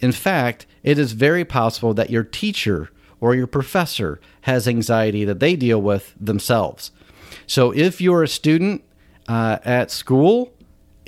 In 0.00 0.12
fact, 0.12 0.66
it 0.82 0.98
is 0.98 1.12
very 1.12 1.44
possible 1.44 1.94
that 1.94 2.10
your 2.10 2.24
teacher 2.24 2.90
or 3.20 3.34
your 3.34 3.46
professor 3.46 4.20
has 4.42 4.66
anxiety 4.66 5.24
that 5.24 5.40
they 5.40 5.56
deal 5.56 5.80
with 5.80 6.14
themselves. 6.18 6.90
So 7.46 7.70
if 7.72 8.00
you're 8.00 8.22
a 8.22 8.28
student 8.28 8.82
uh, 9.28 9.58
at 9.64 9.90
school 9.90 10.52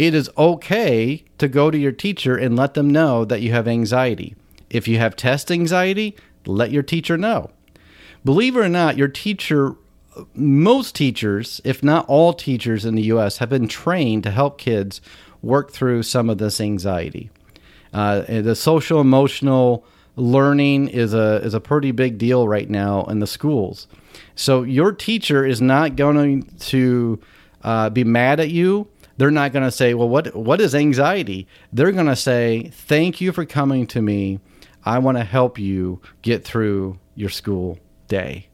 it 0.02 0.14
is 0.14 0.28
okay 0.36 1.24
to 1.38 1.46
go 1.46 1.70
to 1.70 1.78
your 1.78 1.92
teacher 1.92 2.36
and 2.36 2.56
let 2.56 2.74
them 2.74 2.90
know 2.90 3.24
that 3.24 3.40
you 3.40 3.52
have 3.52 3.68
anxiety. 3.68 4.34
If 4.68 4.88
you 4.88 4.98
have 4.98 5.14
test 5.14 5.52
anxiety, 5.52 6.16
let 6.44 6.72
your 6.72 6.82
teacher 6.82 7.16
know. 7.16 7.50
Believe 8.24 8.56
it 8.56 8.60
or 8.60 8.68
not, 8.68 8.96
your 8.96 9.08
teacher, 9.08 9.76
most 10.34 10.96
teachers, 10.96 11.60
if 11.64 11.84
not 11.84 12.04
all 12.08 12.32
teachers 12.32 12.84
in 12.84 12.96
the 12.96 13.02
US, 13.04 13.38
have 13.38 13.50
been 13.50 13.68
trained 13.68 14.24
to 14.24 14.32
help 14.32 14.58
kids 14.58 15.00
work 15.40 15.70
through 15.70 16.02
some 16.02 16.28
of 16.28 16.38
this 16.38 16.60
anxiety. 16.60 17.30
Uh, 17.92 18.22
the 18.22 18.56
social 18.56 19.00
emotional 19.00 19.84
learning 20.16 20.88
is 20.88 21.14
a 21.14 21.40
is 21.44 21.54
a 21.54 21.60
pretty 21.60 21.90
big 21.90 22.18
deal 22.18 22.48
right 22.48 22.68
now 22.68 23.04
in 23.04 23.20
the 23.20 23.26
schools. 23.26 23.86
So 24.34 24.62
your 24.62 24.92
teacher 24.92 25.44
is 25.44 25.60
not 25.60 25.96
going 25.96 26.42
to 26.60 27.20
uh, 27.62 27.90
be 27.90 28.04
mad 28.04 28.40
at 28.40 28.50
you. 28.50 28.88
They're 29.16 29.30
not 29.30 29.52
going 29.52 29.64
to 29.64 29.70
say, 29.70 29.94
"Well, 29.94 30.08
what 30.08 30.34
what 30.34 30.60
is 30.60 30.74
anxiety?" 30.74 31.46
They're 31.72 31.92
going 31.92 32.06
to 32.06 32.16
say, 32.16 32.70
"Thank 32.72 33.20
you 33.20 33.32
for 33.32 33.44
coming 33.44 33.86
to 33.88 34.02
me. 34.02 34.40
I 34.84 34.98
want 34.98 35.18
to 35.18 35.24
help 35.24 35.58
you 35.58 36.00
get 36.22 36.44
through 36.44 36.98
your 37.14 37.30
school 37.30 37.78
day," 38.08 38.48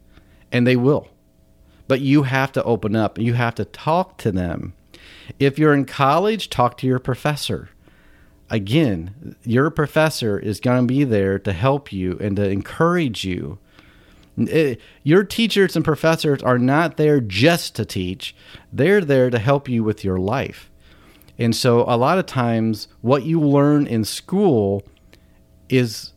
and 0.53 0.67
they 0.67 0.77
will. 0.77 1.09
But 1.87 2.01
you 2.01 2.25
have 2.25 2.53
to 2.53 2.63
open 2.65 2.95
up. 2.95 3.19
You 3.19 3.35
have 3.35 3.55
to 3.57 3.65
talk 3.65 4.19
to 4.19 4.33
them. 4.33 4.75
If 5.39 5.59
you're 5.59 5.75
in 5.75 5.85
college, 5.85 6.51
talk 6.51 6.77
to 6.79 6.87
your 6.87 6.99
professor 6.99 7.71
again, 8.51 9.37
your 9.45 9.71
professor 9.71 10.39
is 10.39 10.61
going 10.61 10.83
to 10.83 10.87
be 10.87 11.05
there 11.05 11.39
to 11.39 11.53
help 11.53 11.93
you 11.93 12.19
and 12.21 12.37
to 12.37 12.49
encourage 12.49 13.25
you. 13.25 13.59
It, 14.39 14.79
eh, 14.79 14.81
your 15.03 15.25
teachers 15.25 15.77
and 15.77 15.85
professors 15.85 16.43
are 16.43 16.59
not 16.59 16.97
there 16.97 17.21
just 17.21 17.75
to 17.77 17.85
teach, 17.85 18.35
they're 18.73 19.01
there 19.01 19.31
to 19.31 19.39
help 19.39 19.69
you 19.69 19.83
with 19.83 20.05
your 20.05 20.19
life. 20.19 20.71
And 21.39 21.55
so, 21.55 21.83
a 21.83 21.97
lot 21.97 22.19
of 22.19 22.27
times, 22.27 22.89
what 23.01 23.25
you 23.25 23.41
learn 23.41 23.87
in 23.87 24.05
school 24.05 24.83
is 25.69 26.13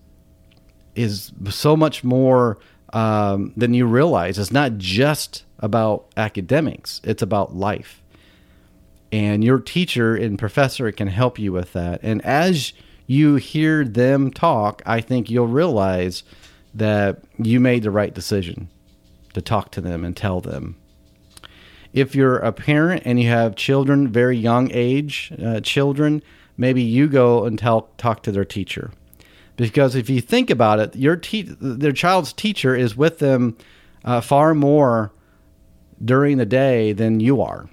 is 0.95 1.31
so 1.49 1.77
much 1.77 2.03
more 2.03 2.57
um, 2.91 3.53
than 3.55 3.73
you 3.73 3.85
realize. 3.85 4.37
It's 4.37 4.51
not 4.51 4.77
just 4.77 5.45
about 5.59 6.07
academics; 6.17 7.01
it's 7.03 7.21
about 7.21 7.55
life 7.55 8.01
and 9.11 9.43
your 9.43 9.59
teacher 9.59 10.15
and 10.15 10.39
professor 10.39 10.91
can 10.91 11.07
help 11.07 11.37
you 11.37 11.51
with 11.51 11.73
that. 11.73 11.99
And 12.01 12.23
as 12.23 12.73
you 13.07 13.35
hear 13.35 13.83
them 13.83 14.31
talk, 14.31 14.81
I 14.85 15.01
think 15.01 15.29
you'll 15.29 15.47
realize 15.47 16.23
that 16.73 17.23
you 17.37 17.59
made 17.59 17.83
the 17.83 17.91
right 17.91 18.13
decision 18.13 18.69
to 19.33 19.41
talk 19.41 19.71
to 19.71 19.81
them 19.81 20.03
and 20.03 20.15
tell 20.15 20.41
them. 20.41 20.75
If 21.93 22.15
you're 22.15 22.37
a 22.37 22.53
parent 22.53 23.03
and 23.05 23.19
you 23.19 23.27
have 23.29 23.55
children, 23.55 24.07
very 24.07 24.37
young 24.37 24.69
age 24.71 25.33
uh, 25.43 25.59
children, 25.59 26.23
maybe 26.57 26.81
you 26.81 27.07
go 27.07 27.45
and 27.45 27.59
tell, 27.59 27.89
talk 27.97 28.23
to 28.23 28.31
their 28.31 28.45
teacher. 28.45 28.91
Because 29.57 29.95
if 29.95 30.09
you 30.09 30.21
think 30.21 30.49
about 30.49 30.79
it, 30.79 30.95
your 30.95 31.17
te- 31.17 31.55
their 31.59 31.91
child's 31.91 32.33
teacher 32.33 32.75
is 32.75 32.95
with 32.95 33.19
them 33.19 33.57
uh, 34.05 34.21
far 34.21 34.55
more 34.55 35.11
during 36.03 36.37
the 36.37 36.45
day 36.45 36.93
than 36.93 37.19
you 37.19 37.41
are. 37.41 37.69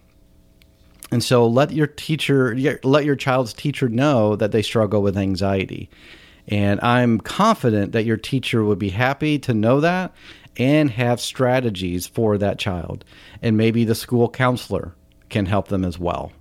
And 1.11 1.25
so 1.25 1.47
let 1.47 1.73
your 1.73 1.87
teacher, 1.87 2.57
let 2.83 3.05
your 3.05 3.17
child's 3.17 3.55
teacher 3.55 3.89
know 3.89 4.37
that 4.37 4.53
they 4.53 4.61
struggle 4.61 5.01
with 5.01 5.17
anxiety. 5.17 5.89
And 6.49 6.81
I'm 6.81 7.21
confident 7.21 7.93
that 7.93 8.05
your 8.05 8.17
teacher 8.17 8.65
would 8.65 8.79
be 8.79 8.89
happy 8.89 9.39
to 9.41 9.55
know 9.55 9.81
that 9.81 10.13
and 10.57 10.91
have 10.91 11.21
strategies 11.21 12.07
for 12.07 12.39
that 12.39 12.59
child. 12.59 13.05
And 13.43 13.57
maybe 13.57 13.85
the 13.85 13.95
school 13.95 14.29
counselor 14.29 14.95
can 15.29 15.47
help 15.47 15.69
them 15.69 15.85
as 15.85 15.99
well. 15.99 16.33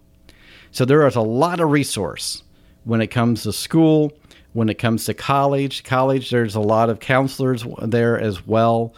So 0.72 0.86
there 0.86 1.06
is 1.06 1.16
a 1.16 1.22
lot 1.22 1.60
of 1.60 1.70
resource 1.70 2.44
when 2.86 3.02
it 3.02 3.08
comes 3.08 3.44
to 3.44 3.54
school, 3.54 4.14
when 4.54 4.70
it 4.70 4.76
comes 4.76 5.06
to 5.06 5.14
college. 5.14 5.84
College, 5.84 6.30
there's 6.30 6.56
a 6.56 6.62
lot 6.62 6.90
of 6.90 7.00
counselors 7.00 7.66
there 7.82 8.20
as 8.20 8.48
well. 8.48 8.94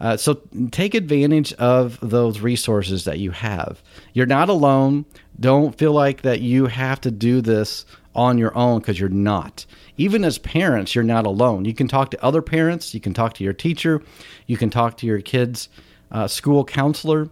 Uh, 0.00 0.16
so 0.16 0.40
take 0.70 0.94
advantage 0.94 1.52
of 1.54 1.98
those 2.00 2.40
resources 2.40 3.04
that 3.04 3.18
you 3.18 3.30
have. 3.30 3.82
You're 4.14 4.26
not 4.26 4.48
alone. 4.48 5.04
Don't 5.38 5.76
feel 5.76 5.92
like 5.92 6.22
that 6.22 6.40
you 6.40 6.66
have 6.66 7.00
to 7.02 7.10
do 7.10 7.40
this 7.40 7.84
on 8.14 8.38
your 8.38 8.56
own 8.56 8.80
because 8.80 8.98
you're 8.98 9.08
not. 9.08 9.64
Even 9.96 10.24
as 10.24 10.38
parents, 10.38 10.94
you're 10.94 11.04
not 11.04 11.26
alone. 11.26 11.64
You 11.64 11.74
can 11.74 11.88
talk 11.88 12.10
to 12.10 12.24
other 12.24 12.42
parents. 12.42 12.94
You 12.94 13.00
can 13.00 13.14
talk 13.14 13.34
to 13.34 13.44
your 13.44 13.52
teacher. 13.52 14.02
You 14.46 14.56
can 14.56 14.70
talk 14.70 14.96
to 14.98 15.06
your 15.06 15.20
kids' 15.20 15.68
uh, 16.10 16.26
school 16.26 16.64
counselor. 16.64 17.28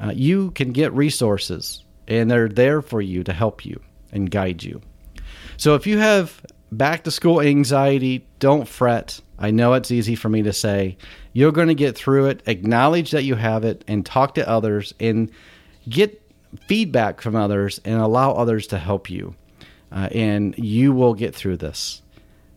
Uh, 0.00 0.12
you 0.14 0.50
can 0.52 0.72
get 0.72 0.92
resources, 0.92 1.84
and 2.08 2.30
they're 2.30 2.48
there 2.48 2.82
for 2.82 3.00
you 3.00 3.22
to 3.24 3.32
help 3.32 3.64
you 3.64 3.80
and 4.12 4.30
guide 4.30 4.62
you. 4.62 4.80
So 5.56 5.74
if 5.74 5.86
you 5.86 5.98
have 5.98 6.40
back 6.72 7.04
to 7.04 7.10
school 7.10 7.40
anxiety, 7.40 8.26
don't 8.38 8.66
fret. 8.66 9.20
I 9.38 9.50
know 9.50 9.74
it's 9.74 9.90
easy 9.90 10.14
for 10.14 10.28
me 10.28 10.42
to 10.42 10.52
say. 10.52 10.96
You're 11.32 11.52
going 11.52 11.68
to 11.68 11.74
get 11.74 11.96
through 11.96 12.26
it. 12.26 12.42
Acknowledge 12.46 13.10
that 13.10 13.24
you 13.24 13.34
have 13.34 13.64
it 13.64 13.84
and 13.86 14.04
talk 14.04 14.34
to 14.34 14.48
others 14.48 14.94
and 14.98 15.30
get 15.88 16.22
feedback 16.66 17.20
from 17.20 17.36
others 17.36 17.80
and 17.84 18.00
allow 18.00 18.32
others 18.32 18.66
to 18.68 18.78
help 18.78 19.10
you. 19.10 19.34
Uh, 19.92 20.08
and 20.12 20.56
you 20.56 20.92
will 20.92 21.14
get 21.14 21.34
through 21.34 21.58
this. 21.58 22.02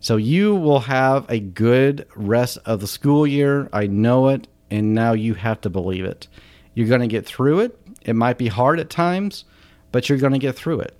So 0.00 0.16
you 0.16 0.54
will 0.54 0.80
have 0.80 1.26
a 1.28 1.38
good 1.38 2.06
rest 2.14 2.58
of 2.64 2.80
the 2.80 2.86
school 2.86 3.26
year. 3.26 3.68
I 3.72 3.86
know 3.86 4.28
it. 4.28 4.48
And 4.70 4.94
now 4.94 5.12
you 5.12 5.34
have 5.34 5.60
to 5.60 5.70
believe 5.70 6.04
it. 6.04 6.26
You're 6.74 6.88
going 6.88 7.00
to 7.00 7.06
get 7.06 7.26
through 7.26 7.60
it. 7.60 7.78
It 8.02 8.14
might 8.14 8.38
be 8.38 8.48
hard 8.48 8.80
at 8.80 8.90
times, 8.90 9.44
but 9.92 10.08
you're 10.08 10.18
going 10.18 10.32
to 10.32 10.38
get 10.38 10.56
through 10.56 10.80
it. 10.80 10.96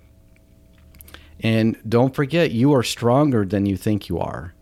And 1.41 1.77
don't 1.87 2.15
forget, 2.15 2.51
you 2.51 2.73
are 2.73 2.83
stronger 2.83 3.45
than 3.45 3.65
you 3.65 3.77
think 3.77 4.09
you 4.09 4.19
are. 4.19 4.53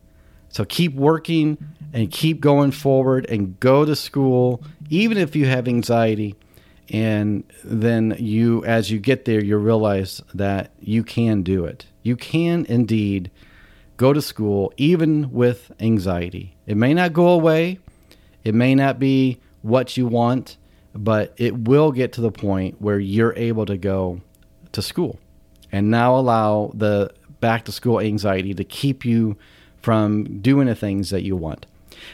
So 0.49 0.65
keep 0.65 0.93
working 0.95 1.57
and 1.93 2.11
keep 2.11 2.41
going 2.41 2.71
forward 2.71 3.25
and 3.29 3.59
go 3.59 3.85
to 3.85 3.95
school, 3.95 4.63
even 4.89 5.17
if 5.17 5.35
you 5.35 5.45
have 5.45 5.67
anxiety. 5.67 6.35
And 6.89 7.43
then 7.63 8.15
you, 8.19 8.63
as 8.65 8.91
you 8.91 9.00
get 9.00 9.26
there, 9.26 9.43
you 9.43 9.58
realize 9.58 10.21
that 10.34 10.71
you 10.80 11.04
can 11.04 11.41
do 11.41 11.65
it. 11.65 11.86
You 12.04 12.15
can 12.15 12.65
indeed 12.65 13.32
go 13.98 14.13
to 14.13 14.21
school, 14.21 14.74
even 14.78 15.32
with 15.32 15.71
anxiety. 15.80 16.56
It 16.67 16.78
may 16.78 16.93
not 16.93 17.13
go 17.13 17.30
away, 17.30 17.80
it 18.43 18.54
may 18.54 18.76
not 18.76 19.00
be 19.00 19.39
what 19.62 19.98
you 19.98 20.06
want, 20.06 20.58
but 20.93 21.34
it 21.38 21.58
will 21.58 21.91
get 21.91 22.13
to 22.13 22.21
the 22.21 22.32
point 22.32 22.80
where 22.80 23.00
you're 23.00 23.34
able 23.36 23.65
to 23.65 23.78
go 23.78 24.21
to 24.71 24.82
school 24.82 25.19
and 25.71 25.89
now 25.89 26.15
allow 26.15 26.71
the 26.74 27.12
back 27.39 27.65
to 27.65 27.71
school 27.71 28.00
anxiety 28.00 28.54
to 28.54 28.63
keep 28.63 29.04
you 29.04 29.36
from 29.82 30.39
doing 30.41 30.67
the 30.67 30.76
things 30.76 31.10
that 31.10 31.24
you 31.24 31.36
want. 31.36 31.65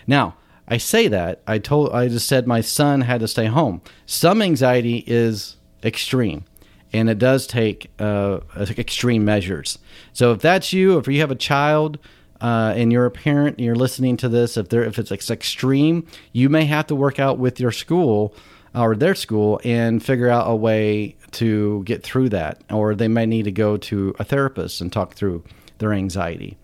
Now, 0.08 0.36
I 0.68 0.78
say 0.78 1.08
that 1.10 1.42
I 1.48 1.60
told 1.60 1.92
I 1.92 2.08
just 2.08 2.28
said 2.28 2.48
my 2.48 2.62
son 2.62 3.02
had 3.02 3.20
to 3.22 3.28
stay 3.28 3.48
home. 3.48 3.82
Some 4.06 4.42
anxiety 4.42 5.04
is 5.08 5.58
extreme, 5.84 6.46
and 6.94 7.10
it 7.10 7.18
does 7.20 7.48
take 7.48 7.92
uh, 8.00 8.40
extreme 8.78 9.26
measures. 9.26 9.80
So 10.14 10.32
if 10.32 10.42
that's 10.42 10.72
you, 10.72 10.98
if 10.98 11.08
you 11.08 11.20
have 11.20 11.32
a 11.32 11.36
child 11.36 11.98
uh, 12.40 12.74
and 12.76 12.92
you're 12.92 13.06
a 13.06 13.12
parent 13.12 13.58
and 13.58 13.66
you're 13.66 13.76
listening 13.76 14.18
to 14.18 14.30
this, 14.30 14.58
if 14.58 14.70
there 14.70 14.84
if 14.84 14.98
it's 14.98 15.12
extreme, 15.12 16.08
you 16.32 16.50
may 16.50 16.66
have 16.66 16.88
to 16.88 16.96
work 16.96 17.20
out 17.20 17.38
with 17.38 17.60
your 17.60 17.72
school 17.72 18.34
or 18.74 18.96
their 18.96 19.16
school 19.16 19.60
and 19.64 20.04
figure 20.04 20.30
out 20.30 20.50
a 20.50 20.56
way 20.56 21.16
to 21.32 21.84
get 21.84 22.04
through 22.04 22.30
that, 22.30 22.62
or 22.70 22.96
they 22.96 23.08
may 23.08 23.26
need 23.26 23.44
to 23.44 23.52
go 23.52 23.78
to 23.78 24.16
a 24.20 24.24
therapist 24.24 24.82
and 24.82 24.94
talk 24.94 25.14
through 25.14 25.44
their 25.80 25.94
anxiety. 25.94 26.58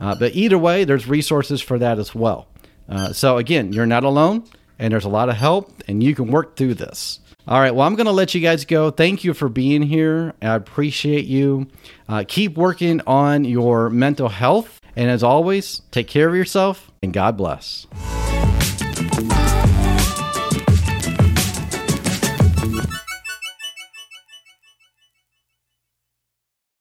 Uh, 0.00 0.14
but 0.14 0.34
either 0.34 0.58
way, 0.58 0.84
there's 0.84 1.08
resources 1.08 1.60
for 1.60 1.78
that 1.78 1.98
as 1.98 2.14
well. 2.14 2.46
Uh, 2.88 3.12
so 3.12 3.36
again, 3.36 3.72
you're 3.72 3.86
not 3.86 4.04
alone, 4.04 4.44
and 4.78 4.92
there's 4.92 5.04
a 5.04 5.10
lot 5.10 5.28
of 5.28 5.36
help, 5.36 5.82
and 5.88 6.02
you 6.02 6.14
can 6.14 6.30
work 6.30 6.56
through 6.56 6.74
this. 6.74 7.20
All 7.46 7.60
right, 7.60 7.74
well, 7.74 7.86
I'm 7.86 7.94
going 7.94 8.06
to 8.06 8.12
let 8.12 8.34
you 8.34 8.42
guys 8.42 8.66
go. 8.66 8.90
Thank 8.90 9.24
you 9.24 9.32
for 9.32 9.48
being 9.48 9.80
here. 9.80 10.34
I 10.42 10.54
appreciate 10.54 11.24
you. 11.24 11.66
Uh, 12.08 12.24
keep 12.28 12.56
working 12.58 13.00
on 13.06 13.44
your 13.44 13.88
mental 13.88 14.28
health. 14.28 14.80
And 14.96 15.08
as 15.10 15.22
always, 15.22 15.80
take 15.90 16.08
care 16.08 16.28
of 16.28 16.34
yourself 16.34 16.90
and 17.02 17.12
God 17.12 17.36
bless. 17.36 17.86